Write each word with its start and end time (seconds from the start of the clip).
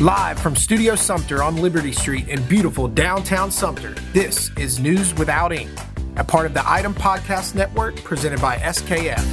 Live 0.00 0.38
from 0.38 0.54
Studio 0.54 0.94
Sumter 0.94 1.42
on 1.42 1.56
Liberty 1.56 1.90
Street 1.90 2.28
in 2.28 2.42
beautiful 2.42 2.86
downtown 2.86 3.50
Sumter, 3.50 3.94
this 4.12 4.50
is 4.58 4.78
News 4.78 5.14
Without 5.14 5.54
Ink, 5.54 5.70
a 6.16 6.24
part 6.24 6.44
of 6.44 6.52
the 6.52 6.62
Item 6.70 6.92
Podcast 6.92 7.54
Network 7.54 7.96
presented 8.04 8.38
by 8.38 8.58
SKF. 8.58 9.24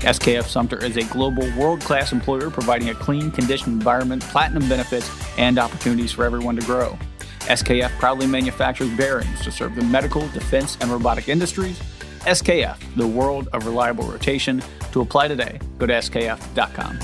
SKF 0.00 0.44
Sumter 0.44 0.82
is 0.82 0.96
a 0.96 1.04
global 1.12 1.46
world 1.58 1.82
class 1.82 2.10
employer 2.12 2.48
providing 2.48 2.88
a 2.88 2.94
clean, 2.94 3.30
conditioned 3.30 3.74
environment, 3.74 4.22
platinum 4.22 4.66
benefits, 4.66 5.10
and 5.36 5.58
opportunities 5.58 6.12
for 6.12 6.24
everyone 6.24 6.56
to 6.56 6.64
grow. 6.64 6.98
SKF 7.40 7.90
proudly 7.98 8.28
manufactures 8.28 8.88
bearings 8.96 9.42
to 9.42 9.52
serve 9.52 9.76
the 9.76 9.84
medical, 9.84 10.26
defense, 10.28 10.78
and 10.80 10.90
robotic 10.90 11.28
industries. 11.28 11.78
SKF, 12.20 12.78
the 12.96 13.06
world 13.06 13.48
of 13.52 13.66
reliable 13.66 14.04
rotation. 14.04 14.62
To 14.92 15.00
apply 15.00 15.28
today, 15.28 15.60
go 15.78 15.86
to 15.86 15.92
skf.com. 15.94 16.98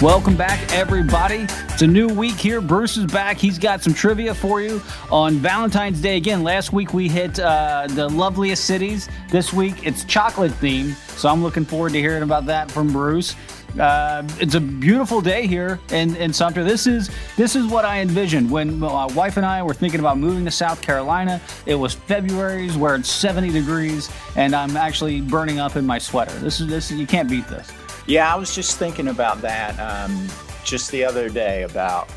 Welcome 0.00 0.36
back, 0.36 0.72
everybody. 0.72 1.46
It's 1.70 1.82
a 1.82 1.86
new 1.86 2.06
week 2.06 2.36
here. 2.36 2.60
Bruce 2.60 2.96
is 2.96 3.06
back. 3.06 3.36
He's 3.36 3.58
got 3.58 3.82
some 3.82 3.92
trivia 3.92 4.32
for 4.32 4.60
you 4.60 4.80
on 5.10 5.34
Valentine's 5.34 6.00
Day. 6.00 6.16
Again, 6.16 6.44
last 6.44 6.72
week 6.72 6.94
we 6.94 7.08
hit 7.08 7.40
uh, 7.40 7.88
the 7.90 8.08
loveliest 8.08 8.64
cities. 8.64 9.08
This 9.30 9.52
week 9.52 9.84
it's 9.84 10.04
chocolate 10.04 10.52
themed, 10.52 10.94
so 11.18 11.28
I'm 11.28 11.42
looking 11.42 11.64
forward 11.64 11.94
to 11.94 11.98
hearing 11.98 12.22
about 12.22 12.46
that 12.46 12.70
from 12.70 12.92
Bruce. 12.92 13.34
Uh, 13.78 14.26
it's 14.40 14.54
a 14.54 14.60
beautiful 14.60 15.20
day 15.20 15.46
here 15.46 15.78
in, 15.90 16.16
in 16.16 16.32
Sumter. 16.32 16.64
This 16.64 16.86
is 16.86 17.10
this 17.36 17.54
is 17.54 17.66
what 17.66 17.84
I 17.84 18.00
envisioned 18.00 18.50
when 18.50 18.78
my 18.78 19.06
wife 19.06 19.36
and 19.36 19.46
I 19.46 19.62
were 19.62 19.74
thinking 19.74 20.00
about 20.00 20.18
moving 20.18 20.44
to 20.44 20.50
South 20.50 20.80
Carolina. 20.80 21.40
It 21.66 21.74
was 21.74 21.94
February's 21.94 22.76
where 22.76 22.94
it's 22.94 23.10
70 23.10 23.50
degrees, 23.50 24.10
and 24.36 24.54
I'm 24.54 24.76
actually 24.76 25.20
burning 25.20 25.58
up 25.58 25.76
in 25.76 25.86
my 25.86 25.98
sweater. 25.98 26.32
This 26.40 26.60
is 26.60 26.66
this. 26.66 26.90
You 26.90 27.06
can't 27.06 27.28
beat 27.28 27.46
this. 27.48 27.70
Yeah, 28.06 28.32
I 28.32 28.36
was 28.36 28.54
just 28.54 28.78
thinking 28.78 29.08
about 29.08 29.42
that 29.42 29.78
um, 29.78 30.28
just 30.64 30.90
the 30.90 31.04
other 31.04 31.28
day 31.28 31.62
about 31.62 32.08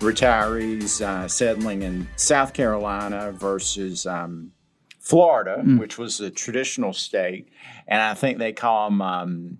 retirees 0.00 1.00
uh, 1.00 1.28
settling 1.28 1.82
in 1.82 2.08
South 2.16 2.52
Carolina 2.52 3.32
versus 3.32 4.06
um, 4.06 4.52
Florida, 4.98 5.62
mm. 5.64 5.78
which 5.78 5.98
was 5.98 6.20
a 6.20 6.30
traditional 6.30 6.92
state, 6.92 7.48
and 7.88 8.00
I 8.00 8.14
think 8.14 8.38
they 8.38 8.52
call 8.52 8.90
them 8.90 9.02
um, 9.02 9.58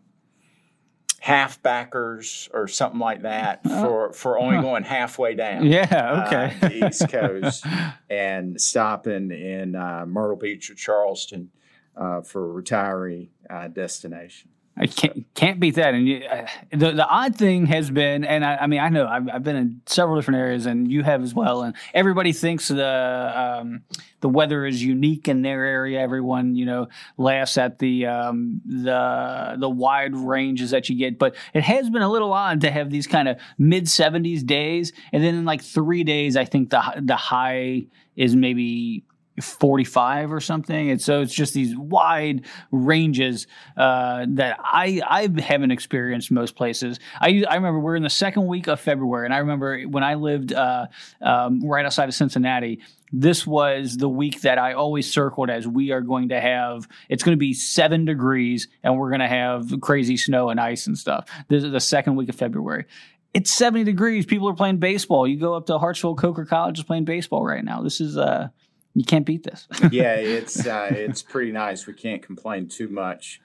halfbackers 1.25 2.49
or 2.55 2.67
something 2.67 2.99
like 2.99 3.23
that 3.23 3.61
oh. 3.67 3.83
for 3.83 4.13
for 4.13 4.39
only 4.39 4.61
going 4.61 4.85
halfway 4.85 5.35
down. 5.35 5.67
Yeah, 5.67 6.25
okay. 6.27 6.57
Uh, 6.63 6.69
the 6.69 6.87
East 6.87 7.09
Coast 7.09 7.65
and 8.11 8.61
stopping 8.61 9.31
in 9.31 9.75
uh, 9.75 10.07
Myrtle 10.07 10.37
Beach 10.37 10.71
or 10.71 10.75
Charleston 10.75 11.51
uh, 11.97 12.23
for 12.23 12.59
a 12.59 12.63
retiree 12.63 13.29
uh, 13.49 13.69
destination. 13.69 14.51
I 14.81 14.87
can't 14.87 15.27
can't 15.35 15.61
beat 15.61 15.75
that. 15.75 15.93
And 15.93 16.09
you, 16.09 16.25
uh, 16.25 16.47
the 16.71 16.93
the 16.93 17.07
odd 17.07 17.37
thing 17.37 17.67
has 17.67 17.91
been, 17.91 18.25
and 18.25 18.43
I, 18.43 18.57
I 18.57 18.67
mean, 18.67 18.81
I 18.81 18.89
know 18.89 19.07
I've, 19.07 19.29
I've, 19.29 19.43
been 19.43 19.57
in 19.57 19.83
several 19.85 20.17
different 20.17 20.41
areas, 20.41 20.65
and 20.65 20.91
you 20.91 21.03
have 21.03 21.23
as 21.23 21.35
well. 21.35 21.63
And 21.63 21.77
everybody 21.93 22.33
thinks 22.33 22.69
the 22.69 23.59
um, 23.61 23.83
the 24.21 24.31
weather 24.31 24.65
is 24.65 24.83
unique 24.83 25.29
in 25.29 25.43
their 25.43 25.67
area. 25.67 26.01
Everyone, 26.01 26.55
you 26.55 26.65
know, 26.65 26.89
laughs 27.19 27.59
at 27.59 27.79
the 27.79 28.07
um, 28.07 28.63
the 28.65 29.57
the 29.59 29.69
wide 29.69 30.17
ranges 30.17 30.71
that 30.71 30.89
you 30.89 30.97
get. 30.97 31.19
But 31.19 31.37
it 31.53 31.63
has 31.63 31.91
been 31.91 32.03
a 32.03 32.11
little 32.11 32.33
odd 32.33 32.63
to 32.63 32.71
have 32.71 32.89
these 32.89 33.07
kind 33.07 33.29
of 33.29 33.37
mid 33.59 33.87
seventies 33.87 34.43
days, 34.43 34.95
and 35.13 35.23
then 35.23 35.35
in 35.35 35.45
like 35.45 35.61
three 35.61 36.05
days, 36.05 36.39
I 36.39 36.47
think 36.47 36.71
the 36.71 36.83
the 37.03 37.17
high 37.17 37.83
is 38.17 38.35
maybe 38.35 39.05
45 39.41 40.33
or 40.33 40.41
something. 40.41 40.91
And 40.91 41.01
so 41.01 41.21
it's 41.21 41.35
just 41.35 41.55
these 41.55 41.77
wide 41.77 42.47
ranges 42.71 43.47
uh, 43.77 44.27
that 44.31 44.59
I 44.61 45.01
I 45.07 45.29
haven't 45.41 45.71
experienced 45.71 46.31
most 46.31 46.57
places. 46.57 47.01
I 47.21 47.45
I 47.49 47.57
remember 47.57 47.81
we're 47.81 47.97
in 47.97 48.03
the 48.03 48.11
second 48.11 48.47
week 48.47 48.69
of 48.69 48.81
February, 48.81 49.27
and 49.27 49.35
I 49.35 49.39
remember 49.39 49.83
when 49.83 50.05
I 50.05 50.15
lived 50.15 50.53
uh, 50.53 50.87
um, 51.21 51.67
right 51.67 51.85
outside 51.85 52.09
of 52.09 52.15
Cincinnati. 52.15 52.81
This 53.13 53.45
was 53.45 53.97
the 53.97 54.09
week 54.09 54.43
that 54.43 54.57
I 54.57 54.75
always 54.75 55.13
circled 55.13 55.51
as 55.51 55.67
we 55.67 55.91
are 55.91 56.01
going 56.01 56.29
to 56.29 56.41
have. 56.41 56.87
It's 57.09 57.25
going 57.25 57.37
to 57.37 57.41
be 57.41 57.55
seven 57.55 58.05
degrees, 58.05 58.69
and 58.85 58.97
we're 58.97 59.11
going 59.11 59.19
to 59.21 59.27
have 59.27 59.81
crazy 59.81 60.17
snow 60.17 60.49
and 60.49 60.61
ice 60.61 60.87
and 60.87 60.97
stuff. 60.97 61.29
This 61.49 61.65
is 61.65 61.73
the 61.73 61.81
second 61.81 62.15
week 62.15 62.29
of 62.29 62.37
February 62.37 62.85
it's 63.33 63.53
70 63.53 63.85
degrees. 63.85 64.27
People 64.27 64.49
are 64.49 64.55
playing 64.55 64.79
baseball. 64.79 65.27
You 65.27 65.39
go 65.39 65.55
up 65.55 65.67
to 65.67 65.79
Hartsville 65.79 66.17
Coker 66.17 66.45
College 66.45 66.79
is 66.79 66.85
playing 66.85 67.05
baseball 67.05 67.45
right 67.45 67.65
now. 67.65 67.83
This 67.83 68.01
is 68.01 68.17
uh 68.17 68.49
you 68.95 69.05
can't 69.05 69.27
beat 69.27 69.45
this. 69.45 69.67
yeah, 69.93 70.15
it's 70.15 70.67
uh, 70.67 70.89
it's 70.91 71.23
pretty 71.23 71.53
nice. 71.53 71.87
We 71.87 71.95
can't 71.95 72.23
complain 72.23 72.69
too 72.69 72.89
much. 72.89 73.41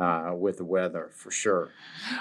Uh, 0.00 0.32
with 0.32 0.58
the 0.58 0.64
weather 0.64 1.10
for 1.12 1.32
sure. 1.32 1.72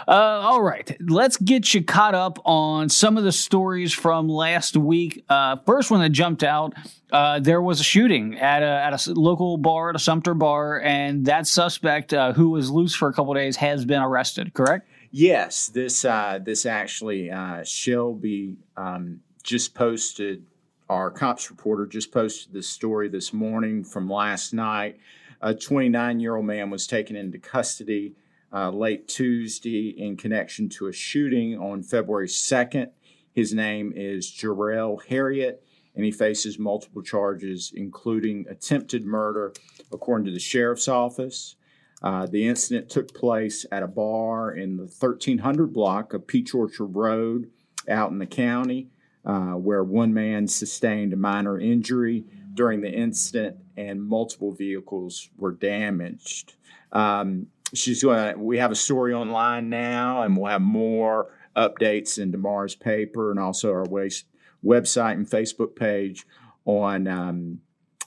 Uh, 0.08 0.12
all 0.12 0.64
right, 0.64 0.98
let's 1.00 1.38
get 1.38 1.76
you 1.76 1.84
caught 1.84 2.16
up 2.16 2.40
on 2.44 2.90
some 2.90 3.20
of 3.20 3.24
the 3.24 3.32
stories 3.32 3.94
from 3.94 4.28
last 4.28 4.76
week. 4.76 5.24
Uh, 5.30 5.58
first 5.64 5.92
one 5.92 6.00
that 6.00 6.10
jumped 6.10 6.44
out, 6.44 6.74
uh, 7.12 7.40
there 7.40 7.62
was 7.62 7.80
a 7.80 7.84
shooting 7.84 8.36
at 8.40 8.64
a 8.64 8.66
at 8.66 9.08
a 9.08 9.14
local 9.14 9.58
bar, 9.58 9.92
at 9.92 9.96
a 9.96 10.00
Sumter 10.00 10.34
bar, 10.34 10.82
and 10.82 11.28
that 11.28 11.46
suspect 11.46 12.16
uh, 12.16 12.34
who 12.34 12.50
was 12.50 12.72
loose 12.72 12.96
for 12.96 13.10
a 13.10 13.14
couple 13.14 13.32
days 13.36 13.58
has 13.58 13.86
been 13.86 14.02
arrested. 14.02 14.56
Correct? 14.56 14.90
Yes, 15.12 15.68
this 15.68 16.04
uh, 16.04 16.40
this 16.44 16.66
actually 16.66 17.32
Shelby 17.64 18.56
um, 18.76 19.20
just 19.44 19.76
posted 19.76 20.44
our 20.90 21.12
cops 21.12 21.50
reporter 21.50 21.86
just 21.86 22.12
posted 22.12 22.54
this 22.54 22.70
story 22.70 23.10
this 23.10 23.34
morning 23.34 23.84
from 23.84 24.10
last 24.10 24.54
night. 24.54 24.98
A 25.42 25.54
29 25.54 26.20
year 26.20 26.36
old 26.36 26.46
man 26.46 26.70
was 26.70 26.88
taken 26.88 27.16
into 27.16 27.38
custody 27.38 28.16
uh, 28.54 28.70
late 28.70 29.08
Tuesday 29.08 29.90
in 29.90 30.16
connection 30.16 30.70
to 30.70 30.88
a 30.88 30.94
shooting 30.94 31.60
on 31.60 31.84
February 31.84 32.28
2nd. 32.28 32.92
His 33.34 33.54
name 33.54 33.92
is 33.96 34.32
Jarrell 34.32 35.04
Harriet, 35.08 35.62
and 35.94 36.06
he 36.06 36.12
faces 36.12 36.58
multiple 36.58 37.02
charges, 37.02 37.72
including 37.76 38.46
attempted 38.50 39.06
murder, 39.06 39.54
according 39.92 40.26
to 40.26 40.32
the 40.32 40.40
sheriff's 40.40 40.88
office. 40.88 41.56
Uh, 42.02 42.26
the 42.28 42.48
incident 42.48 42.90
took 42.90 43.14
place 43.14 43.66
at 43.72 43.84
a 43.84 43.88
bar 43.88 44.52
in 44.52 44.78
the 44.78 44.84
1300 44.84 45.74
block 45.74 46.14
of 46.14 46.28
Peach 46.28 46.54
Orchard 46.54 46.96
Road 46.96 47.50
out 47.90 48.12
in 48.12 48.20
the 48.20 48.26
county 48.26 48.90
uh, 49.28 49.52
where 49.52 49.84
one 49.84 50.14
man 50.14 50.48
sustained 50.48 51.12
a 51.12 51.18
minor 51.18 51.60
injury 51.60 52.24
during 52.54 52.82
the 52.82 52.92
incident 52.92 53.58
and 53.76 54.02
multiple 54.02 54.54
vehicles 54.54 55.30
were 55.38 55.52
damaged. 55.52 56.56
Um, 56.94 57.48
she's 57.74 58.02
going. 58.02 58.42
We 58.44 58.58
have 58.58 58.72
a 58.72 58.76
story 58.76 59.14
online 59.14 59.70
now, 59.70 60.24
and 60.24 60.36
we'll 60.36 60.50
have 60.50 60.62
more 60.62 61.28
updates 61.58 62.18
in 62.18 62.32
tomorrow's 62.32 62.74
paper 62.74 63.30
and 63.30 63.40
also 63.40 63.72
our 63.72 63.84
waste, 63.84 64.26
website 64.64 65.14
and 65.14 65.30
Facebook 65.30 65.76
page 65.76 66.26
on 66.66 67.08
um, 67.08 67.60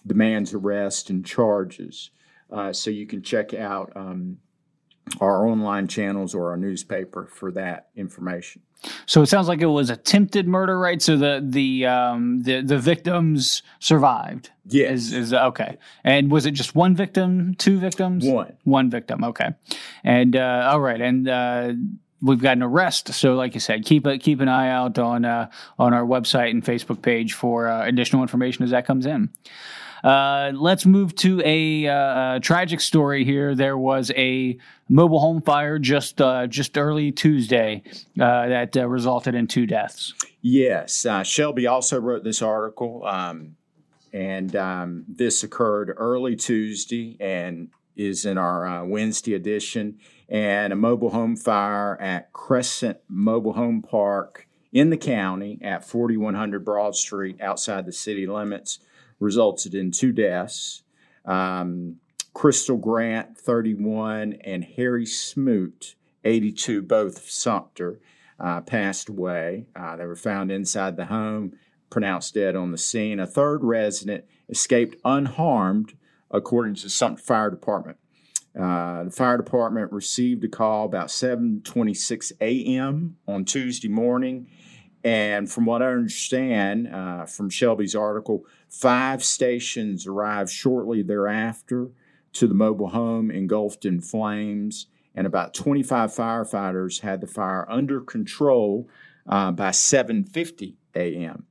the 0.05 0.15
man's 0.15 0.55
arrest 0.55 1.11
and 1.11 1.25
charges. 1.25 2.11
Uh, 2.51 2.73
so 2.73 2.91
you 2.91 3.07
can 3.07 3.23
check 3.23 3.53
out 3.53 3.93
um, 3.95 4.39
our 5.21 5.47
online 5.47 5.89
channels 5.89 6.35
or 6.35 6.51
our 6.51 6.57
newspaper 6.57 7.27
for 7.27 7.51
that 7.53 7.89
information. 7.97 8.63
So 9.07 9.21
it 9.23 9.27
sounds 9.27 9.49
like 9.49 9.61
it 9.61 9.67
was 9.67 9.91
attempted 9.91 10.49
murder, 10.49 10.79
right? 10.79 11.03
So 11.03 11.17
the 11.17 11.45
the 11.47 11.87
um, 11.87 12.43
the 12.43 12.63
the 12.63 12.79
victims 12.79 13.63
survived. 13.79 14.51
Yes. 14.67 14.93
Is, 14.93 15.13
is 15.13 15.35
okay. 15.35 15.77
And 16.05 16.31
was 16.31 16.47
it 16.47 16.53
just 16.53 16.75
one 16.75 16.95
victim, 16.95 17.55
two 17.57 17.79
victims? 17.79 18.25
One. 18.25 18.57
One 18.65 18.89
victim. 18.89 19.25
Okay. 19.25 19.51
And 20.05 20.37
uh, 20.37 20.71
all 20.73 20.81
right. 20.81 21.01
And 21.01 21.29
uh, 21.29 21.73
we've 22.23 22.41
got 22.41 22.57
an 22.57 22.63
arrest. 22.63 23.13
So, 23.13 23.35
like 23.35 23.55
you 23.55 23.61
said, 23.61 23.85
keep 23.85 24.07
a, 24.07 24.19
keep 24.19 24.41
an 24.41 24.49
eye 24.49 24.71
out 24.71 24.99
on 24.99 25.25
uh, 25.25 25.51
on 25.79 25.93
our 25.93 26.05
website 26.05 26.51
and 26.51 26.65
Facebook 26.65 27.03
page 27.03 27.33
for 27.35 27.69
uh, 27.69 27.85
additional 27.87 28.23
information 28.23 28.65
as 28.65 28.71
that 28.71 28.87
comes 28.87 29.07
in. 29.07 29.31
Uh, 30.03 30.53
let's 30.55 30.87
move 30.87 31.15
to 31.17 31.43
a, 31.45 31.87
uh, 31.87 32.39
tragic 32.41 32.81
story 32.81 33.25
here. 33.25 33.55
There 33.55 33.77
was 33.77 34.11
a 34.17 34.57
mobile 34.89 35.21
home 35.21 35.43
fire 35.43 35.79
just 35.79 36.21
uh, 36.21 36.47
just 36.47 36.79
early 36.79 37.13
Tuesday 37.13 37.83
uh, 38.19 38.49
that 38.49 38.77
uh, 38.77 38.89
resulted 38.89 39.35
in 39.35 39.47
two 39.47 39.67
deaths. 39.67 40.15
Yes, 40.43 41.07
Shelby 41.25 41.67
also 41.67 42.01
wrote 42.01 42.25
this 42.25 42.41
article, 42.41 43.05
um, 43.05 43.57
and 44.13 44.57
um, 44.57 45.05
this 45.07 45.43
occurred 45.43 45.95
early 45.97 46.35
Tuesday 46.35 47.17
and 47.21 47.69
is 47.95 48.25
in 48.25 48.39
our 48.39 48.85
Wednesday 48.85 49.35
edition. 49.35 49.99
And 50.29 50.73
a 50.73 50.77
mobile 50.77 51.11
home 51.11 51.37
fire 51.37 52.01
at 52.01 52.33
Crescent 52.33 52.99
Mobile 53.09 53.55
Home 53.55 53.83
Park 53.83 54.47
in 54.73 54.91
the 54.91 54.97
county 54.97 55.59
at 55.61 55.85
4100 55.85 56.65
Broad 56.65 56.95
Street 56.95 57.41
outside 57.41 57.85
the 57.85 57.93
city 57.93 58.27
limits 58.27 58.79
resulted 59.21 59.75
in 59.75 59.93
two 59.93 60.13
deaths. 60.13 60.83
Um, 61.25 61.97
Crystal 62.35 62.77
Grant, 62.77 63.39
31, 63.39 64.35
and 64.45 64.65
Harry 64.65 65.07
Smoot, 65.07 65.95
82, 66.25 66.83
both 66.83 67.29
Sumter, 67.31 68.01
uh, 68.39 68.61
passed 68.63 69.09
away. 69.09 69.67
Uh, 69.77 69.97
they 69.97 70.07
were 70.07 70.17
found 70.17 70.51
inside 70.51 70.97
the 70.97 71.07
home 71.07 71.53
pronounced 71.91 72.35
dead 72.35 72.57
on 72.57 72.71
the 72.71 72.79
scene. 72.79 73.21
A 73.21 73.27
third 73.27 73.63
resident 73.63 74.25
escaped 74.49 74.97
unharmed, 75.05 75.95
according 76.31 76.77
to 76.77 76.89
Sumter 76.89 77.23
Fire 77.23 77.51
Department. 77.51 77.99
Uh, 78.59 79.05
the 79.05 79.11
fire 79.11 79.37
department 79.37 79.93
received 79.93 80.43
a 80.43 80.49
call 80.49 80.85
about 80.85 81.09
7:26 81.09 82.33
a.m. 82.41 83.17
on 83.29 83.45
Tuesday 83.45 83.89
morning, 83.89 84.49
and 85.03 85.51
from 85.51 85.65
what 85.65 85.83
I 85.83 85.87
understand 85.87 86.89
uh, 86.89 87.25
from 87.27 87.49
Shelby's 87.49 87.95
article, 87.95 88.45
five 88.69 89.25
stations 89.25 90.07
arrived 90.07 90.51
shortly 90.51 91.03
thereafter 91.03 91.91
to 92.35 92.47
the 92.47 92.55
mobile 92.55 92.89
home 92.89 93.31
engulfed 93.31 93.85
in 93.85 94.01
flames, 94.01 94.87
and 95.15 95.27
about 95.27 95.55
25 95.55 96.11
firefighters 96.11 97.01
had 97.01 97.21
the 97.21 97.27
fire 97.27 97.67
under 97.71 98.01
control 98.01 98.89
uh, 99.27 99.51
by 99.51 99.71
7:50 99.71 100.75
a.m. 100.95 101.47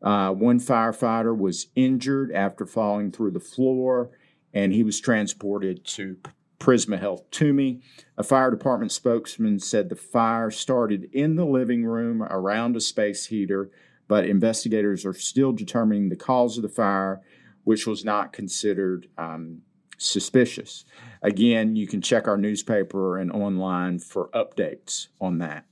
Uh, 0.00 0.30
one 0.30 0.60
firefighter 0.60 1.36
was 1.36 1.68
injured 1.74 2.30
after 2.32 2.66
falling 2.66 3.10
through 3.10 3.30
the 3.30 3.40
floor, 3.40 4.10
and 4.52 4.72
he 4.72 4.82
was 4.82 5.00
transported 5.00 5.84
to 5.84 6.16
Prisma 6.58 6.98
Health 6.98 7.30
Tuomey. 7.30 7.82
A 8.16 8.22
fire 8.22 8.50
department 8.50 8.92
spokesman 8.92 9.58
said 9.58 9.88
the 9.88 9.96
fire 9.96 10.50
started 10.50 11.08
in 11.12 11.36
the 11.36 11.44
living 11.44 11.84
room 11.84 12.22
around 12.22 12.76
a 12.76 12.80
space 12.80 13.26
heater, 13.26 13.70
but 14.08 14.26
investigators 14.26 15.04
are 15.04 15.14
still 15.14 15.52
determining 15.52 16.08
the 16.08 16.16
cause 16.16 16.56
of 16.56 16.62
the 16.62 16.68
fire, 16.68 17.20
which 17.64 17.86
was 17.86 18.04
not 18.04 18.32
considered 18.32 19.08
um, 19.18 19.62
suspicious. 19.98 20.84
Again, 21.22 21.76
you 21.76 21.86
can 21.86 22.00
check 22.00 22.28
our 22.28 22.36
newspaper 22.36 23.18
and 23.18 23.32
online 23.32 23.98
for 23.98 24.28
updates 24.30 25.08
on 25.20 25.38
that. 25.38 25.64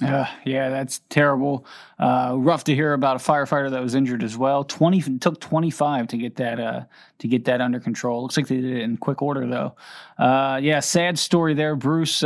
Uh, 0.00 0.26
yeah, 0.44 0.70
that's 0.70 1.00
terrible. 1.10 1.66
Uh, 1.98 2.34
rough 2.38 2.64
to 2.64 2.74
hear 2.74 2.92
about 2.92 3.16
a 3.16 3.18
firefighter 3.18 3.70
that 3.70 3.82
was 3.82 3.94
injured 3.94 4.22
as 4.22 4.36
well. 4.36 4.64
Twenty 4.64 5.00
took 5.18 5.38
twenty 5.38 5.70
five 5.70 6.08
to 6.08 6.16
get 6.16 6.36
that 6.36 6.58
uh, 6.58 6.84
to 7.18 7.28
get 7.28 7.44
that 7.44 7.60
under 7.60 7.78
control. 7.78 8.22
Looks 8.22 8.36
like 8.36 8.48
they 8.48 8.56
did 8.56 8.78
it 8.78 8.82
in 8.82 8.96
quick 8.96 9.22
order 9.22 9.46
though. 9.46 9.76
Uh, 10.18 10.58
yeah, 10.62 10.80
sad 10.80 11.18
story 11.18 11.54
there, 11.54 11.76
Bruce. 11.76 12.24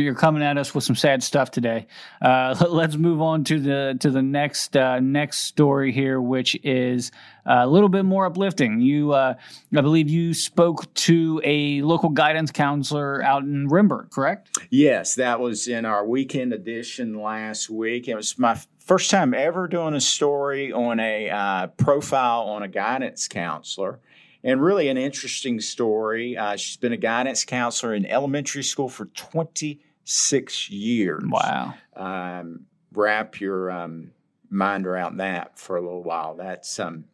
You're 0.00 0.14
coming 0.14 0.42
at 0.42 0.56
us 0.56 0.74
with 0.74 0.84
some 0.84 0.96
sad 0.96 1.22
stuff 1.22 1.50
today. 1.50 1.86
Uh, 2.20 2.54
let's 2.70 2.96
move 2.96 3.20
on 3.20 3.44
to 3.44 3.60
the 3.60 3.96
to 4.00 4.10
the 4.10 4.22
next 4.22 4.76
uh, 4.76 5.00
next 5.00 5.40
story 5.40 5.92
here, 5.92 6.20
which 6.20 6.58
is 6.64 7.12
a 7.44 7.66
little 7.66 7.88
bit 7.88 8.04
more 8.04 8.24
uplifting. 8.26 8.80
You, 8.80 9.12
uh, 9.12 9.34
I 9.76 9.80
believe, 9.80 10.08
you 10.08 10.32
spoke 10.32 10.92
to 10.94 11.40
a 11.44 11.82
local 11.82 12.08
guidance 12.08 12.50
counselor 12.50 13.22
out 13.22 13.42
in 13.42 13.68
Rembert, 13.68 14.10
correct? 14.10 14.56
Yes, 14.70 15.16
that 15.16 15.40
was 15.40 15.68
in 15.68 15.84
our 15.84 16.06
weekend 16.06 16.52
edition 16.52 17.20
last 17.20 17.68
week. 17.68 18.08
It 18.08 18.14
was 18.14 18.38
my 18.38 18.58
first 18.78 19.10
time 19.10 19.34
ever 19.34 19.68
doing 19.68 19.94
a 19.94 20.00
story 20.00 20.72
on 20.72 21.00
a 21.00 21.28
uh, 21.28 21.66
profile 21.68 22.42
on 22.42 22.62
a 22.62 22.68
guidance 22.68 23.28
counselor 23.28 24.00
and 24.44 24.62
really 24.62 24.88
an 24.88 24.96
interesting 24.96 25.60
story. 25.60 26.36
Uh, 26.36 26.56
she's 26.56 26.76
been 26.76 26.92
a 26.92 26.96
guidance 26.96 27.44
counselor 27.44 27.94
in 27.94 28.06
elementary 28.06 28.62
school 28.62 28.88
for 28.88 29.06
26 29.06 30.70
years. 30.70 31.22
Wow. 31.26 31.74
Um, 31.94 32.66
wrap 32.92 33.40
your 33.40 33.70
um, 33.70 34.12
mind 34.50 34.86
around 34.86 35.18
that 35.18 35.58
for 35.58 35.76
a 35.76 35.80
little 35.80 36.02
while. 36.02 36.34
That's 36.34 36.78
um, 36.78 37.04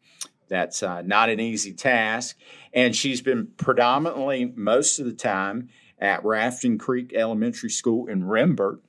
that's 0.49 0.83
uh, 0.83 1.03
not 1.03 1.29
an 1.29 1.41
easy 1.41 1.73
task. 1.73 2.37
And 2.73 2.97
she's 2.97 3.21
been 3.21 3.49
predominantly 3.57 4.53
most 4.57 4.99
of 4.99 5.07
the 5.07 5.13
time 5.13 5.69
at 5.99 6.25
Rafting 6.25 6.79
Creek 6.79 7.13
Elementary 7.15 7.71
School 7.71 8.07
in 8.07 8.23
Rembert. 8.23 8.81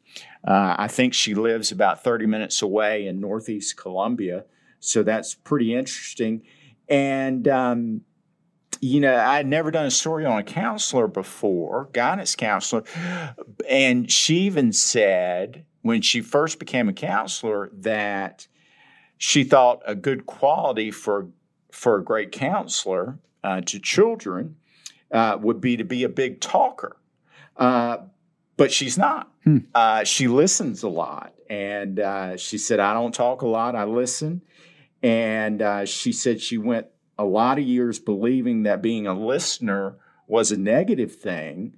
Uh, 0.48 0.76
I 0.78 0.88
think 0.88 1.14
she 1.14 1.36
lives 1.36 1.72
about 1.72 2.04
30 2.04 2.26
minutes 2.26 2.62
away 2.62 3.08
in 3.08 3.20
Northeast 3.20 3.78
Columbia. 3.78 4.46
So 4.80 5.04
that's 5.04 5.36
pretty 5.36 5.76
interesting. 5.76 6.44
And 6.88 7.48
um, 7.48 8.02
you 8.82 9.00
know, 9.00 9.16
I 9.16 9.38
had 9.38 9.48
never 9.48 9.72
done 9.72 9.86
a 9.86 9.92
story 9.92 10.26
on 10.26 10.40
a 10.40 10.44
counselor 10.44 11.08
before, 11.08 11.90
guidance 11.94 12.36
counselor. 12.36 12.84
And 13.70 14.12
she 14.12 14.40
even 14.42 14.72
said 14.74 15.66
when 15.82 16.02
she 16.02 16.22
first 16.22 16.60
became 16.60 16.90
a 16.90 16.94
counselor 16.94 17.70
that 17.74 18.48
she 19.18 19.44
thought 19.44 19.82
a 19.86 19.96
good 19.96 20.26
quality 20.26 20.92
for 20.92 21.28
for 21.72 21.98
a 21.98 22.04
great 22.04 22.32
counselor 22.32 23.20
uh, 23.44 23.62
to 23.62 23.80
children 23.80 24.56
uh, 25.12 25.38
would 25.40 25.62
be 25.62 25.78
to 25.78 25.84
be 25.84 26.04
a 26.04 26.10
big 26.10 26.40
talker. 26.42 26.98
Uh, 27.58 27.98
but 28.58 28.72
she's 28.72 28.98
not. 28.98 29.32
Hmm. 29.44 29.60
Uh, 29.76 30.04
she 30.04 30.28
listens 30.28 30.84
a 30.84 30.90
lot. 30.90 31.34
And 31.50 32.00
uh, 32.00 32.38
she 32.38 32.58
said, 32.58 32.80
I 32.80 32.94
don't 32.94 33.14
talk 33.14 33.42
a 33.42 33.48
lot, 33.48 33.76
I 33.76 33.86
listen. 33.86 34.42
And 35.02 35.62
uh, 35.62 35.86
she 35.86 36.12
said 36.12 36.42
she 36.42 36.58
went 36.58 36.88
a 37.20 37.26
lot 37.26 37.60
of 37.60 37.66
years 37.66 38.00
believing 38.00 38.64
that 38.64 38.82
being 38.82 39.06
a 39.06 39.14
listener 39.14 39.98
was 40.26 40.52
a 40.52 40.58
negative 40.58 41.18
thing. 41.18 41.76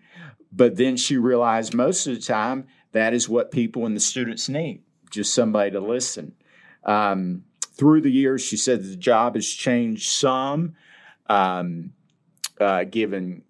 But 0.51 0.77
then 0.77 0.95
she 0.97 1.17
realized 1.17 1.73
most 1.73 2.05
of 2.05 2.13
the 2.13 2.21
time 2.21 2.67
that 2.91 3.13
is 3.13 3.27
what 3.27 3.51
people 3.51 3.85
and 3.85 3.95
the 3.95 4.01
students 4.01 4.47
need 4.47 4.83
just 5.09 5.33
somebody 5.33 5.71
to 5.71 5.79
listen. 5.79 6.35
Um, 6.85 7.43
through 7.73 8.01
the 8.01 8.11
years, 8.11 8.41
she 8.41 8.55
said 8.55 8.83
the 8.83 8.95
job 8.95 9.35
has 9.35 9.47
changed 9.47 10.09
some, 10.09 10.75
um, 11.27 11.93
uh, 12.59 12.83
given 12.85 13.43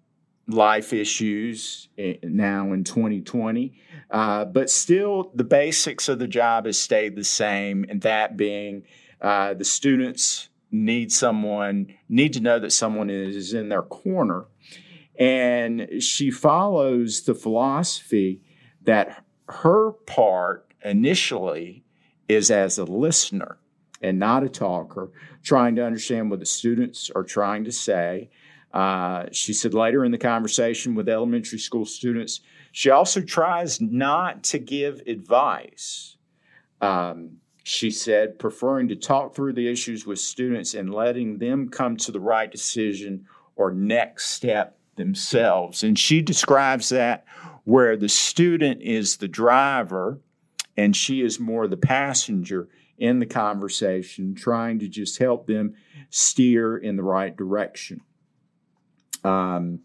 life 0.48 0.92
issues 0.92 1.88
now 2.22 2.72
in 2.72 2.84
2020. 2.84 3.74
Uh, 4.10 4.44
but 4.46 4.70
still, 4.70 5.30
the 5.34 5.44
basics 5.44 6.08
of 6.08 6.18
the 6.18 6.26
job 6.26 6.66
has 6.66 6.80
stayed 6.80 7.16
the 7.16 7.24
same, 7.24 7.84
and 7.88 8.00
that 8.00 8.36
being 8.36 8.84
uh, 9.20 9.54
the 9.54 9.64
students 9.64 10.48
need 10.72 11.12
someone, 11.12 11.94
need 12.08 12.32
to 12.32 12.40
know 12.40 12.58
that 12.58 12.72
someone 12.72 13.10
is 13.10 13.52
in 13.52 13.68
their 13.68 13.82
corner. 13.82 14.46
And 15.18 16.02
she 16.02 16.30
follows 16.30 17.22
the 17.22 17.34
philosophy 17.34 18.40
that 18.82 19.24
her 19.48 19.92
part 19.92 20.72
initially 20.82 21.84
is 22.28 22.50
as 22.50 22.78
a 22.78 22.84
listener 22.84 23.58
and 24.00 24.18
not 24.18 24.42
a 24.42 24.48
talker, 24.48 25.10
trying 25.42 25.76
to 25.76 25.84
understand 25.84 26.30
what 26.30 26.40
the 26.40 26.46
students 26.46 27.10
are 27.14 27.22
trying 27.22 27.64
to 27.64 27.72
say. 27.72 28.30
Uh, 28.72 29.26
she 29.30 29.52
said 29.52 29.74
later 29.74 30.04
in 30.04 30.10
the 30.10 30.18
conversation 30.18 30.94
with 30.94 31.08
elementary 31.08 31.58
school 31.58 31.84
students, 31.84 32.40
she 32.72 32.90
also 32.90 33.20
tries 33.20 33.80
not 33.80 34.42
to 34.42 34.58
give 34.58 35.02
advice. 35.06 36.16
Um, 36.80 37.41
she 37.62 37.90
said, 37.90 38.38
preferring 38.38 38.88
to 38.88 38.96
talk 38.96 39.34
through 39.34 39.52
the 39.52 39.68
issues 39.68 40.04
with 40.04 40.18
students 40.18 40.74
and 40.74 40.92
letting 40.92 41.38
them 41.38 41.68
come 41.68 41.96
to 41.98 42.12
the 42.12 42.20
right 42.20 42.50
decision 42.50 43.26
or 43.56 43.70
next 43.70 44.28
step 44.28 44.78
themselves. 44.96 45.82
And 45.82 45.98
she 45.98 46.22
describes 46.22 46.88
that 46.88 47.24
where 47.64 47.96
the 47.96 48.08
student 48.08 48.82
is 48.82 49.16
the 49.16 49.28
driver 49.28 50.20
and 50.76 50.96
she 50.96 51.20
is 51.20 51.38
more 51.38 51.68
the 51.68 51.76
passenger 51.76 52.68
in 52.98 53.18
the 53.18 53.26
conversation, 53.26 54.34
trying 54.34 54.78
to 54.78 54.88
just 54.88 55.18
help 55.18 55.46
them 55.46 55.74
steer 56.10 56.76
in 56.76 56.96
the 56.96 57.02
right 57.02 57.36
direction. 57.36 58.00
Um, 59.24 59.80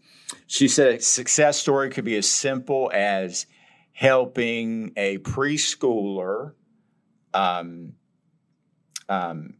she 0.46 0.66
said 0.66 0.94
a 0.94 1.00
success 1.00 1.58
story 1.58 1.90
could 1.90 2.04
be 2.04 2.16
as 2.16 2.28
simple 2.28 2.90
as 2.92 3.46
helping 3.92 4.92
a 4.96 5.18
preschooler 5.18 6.52
um, 7.34 7.94
um, 9.08 9.54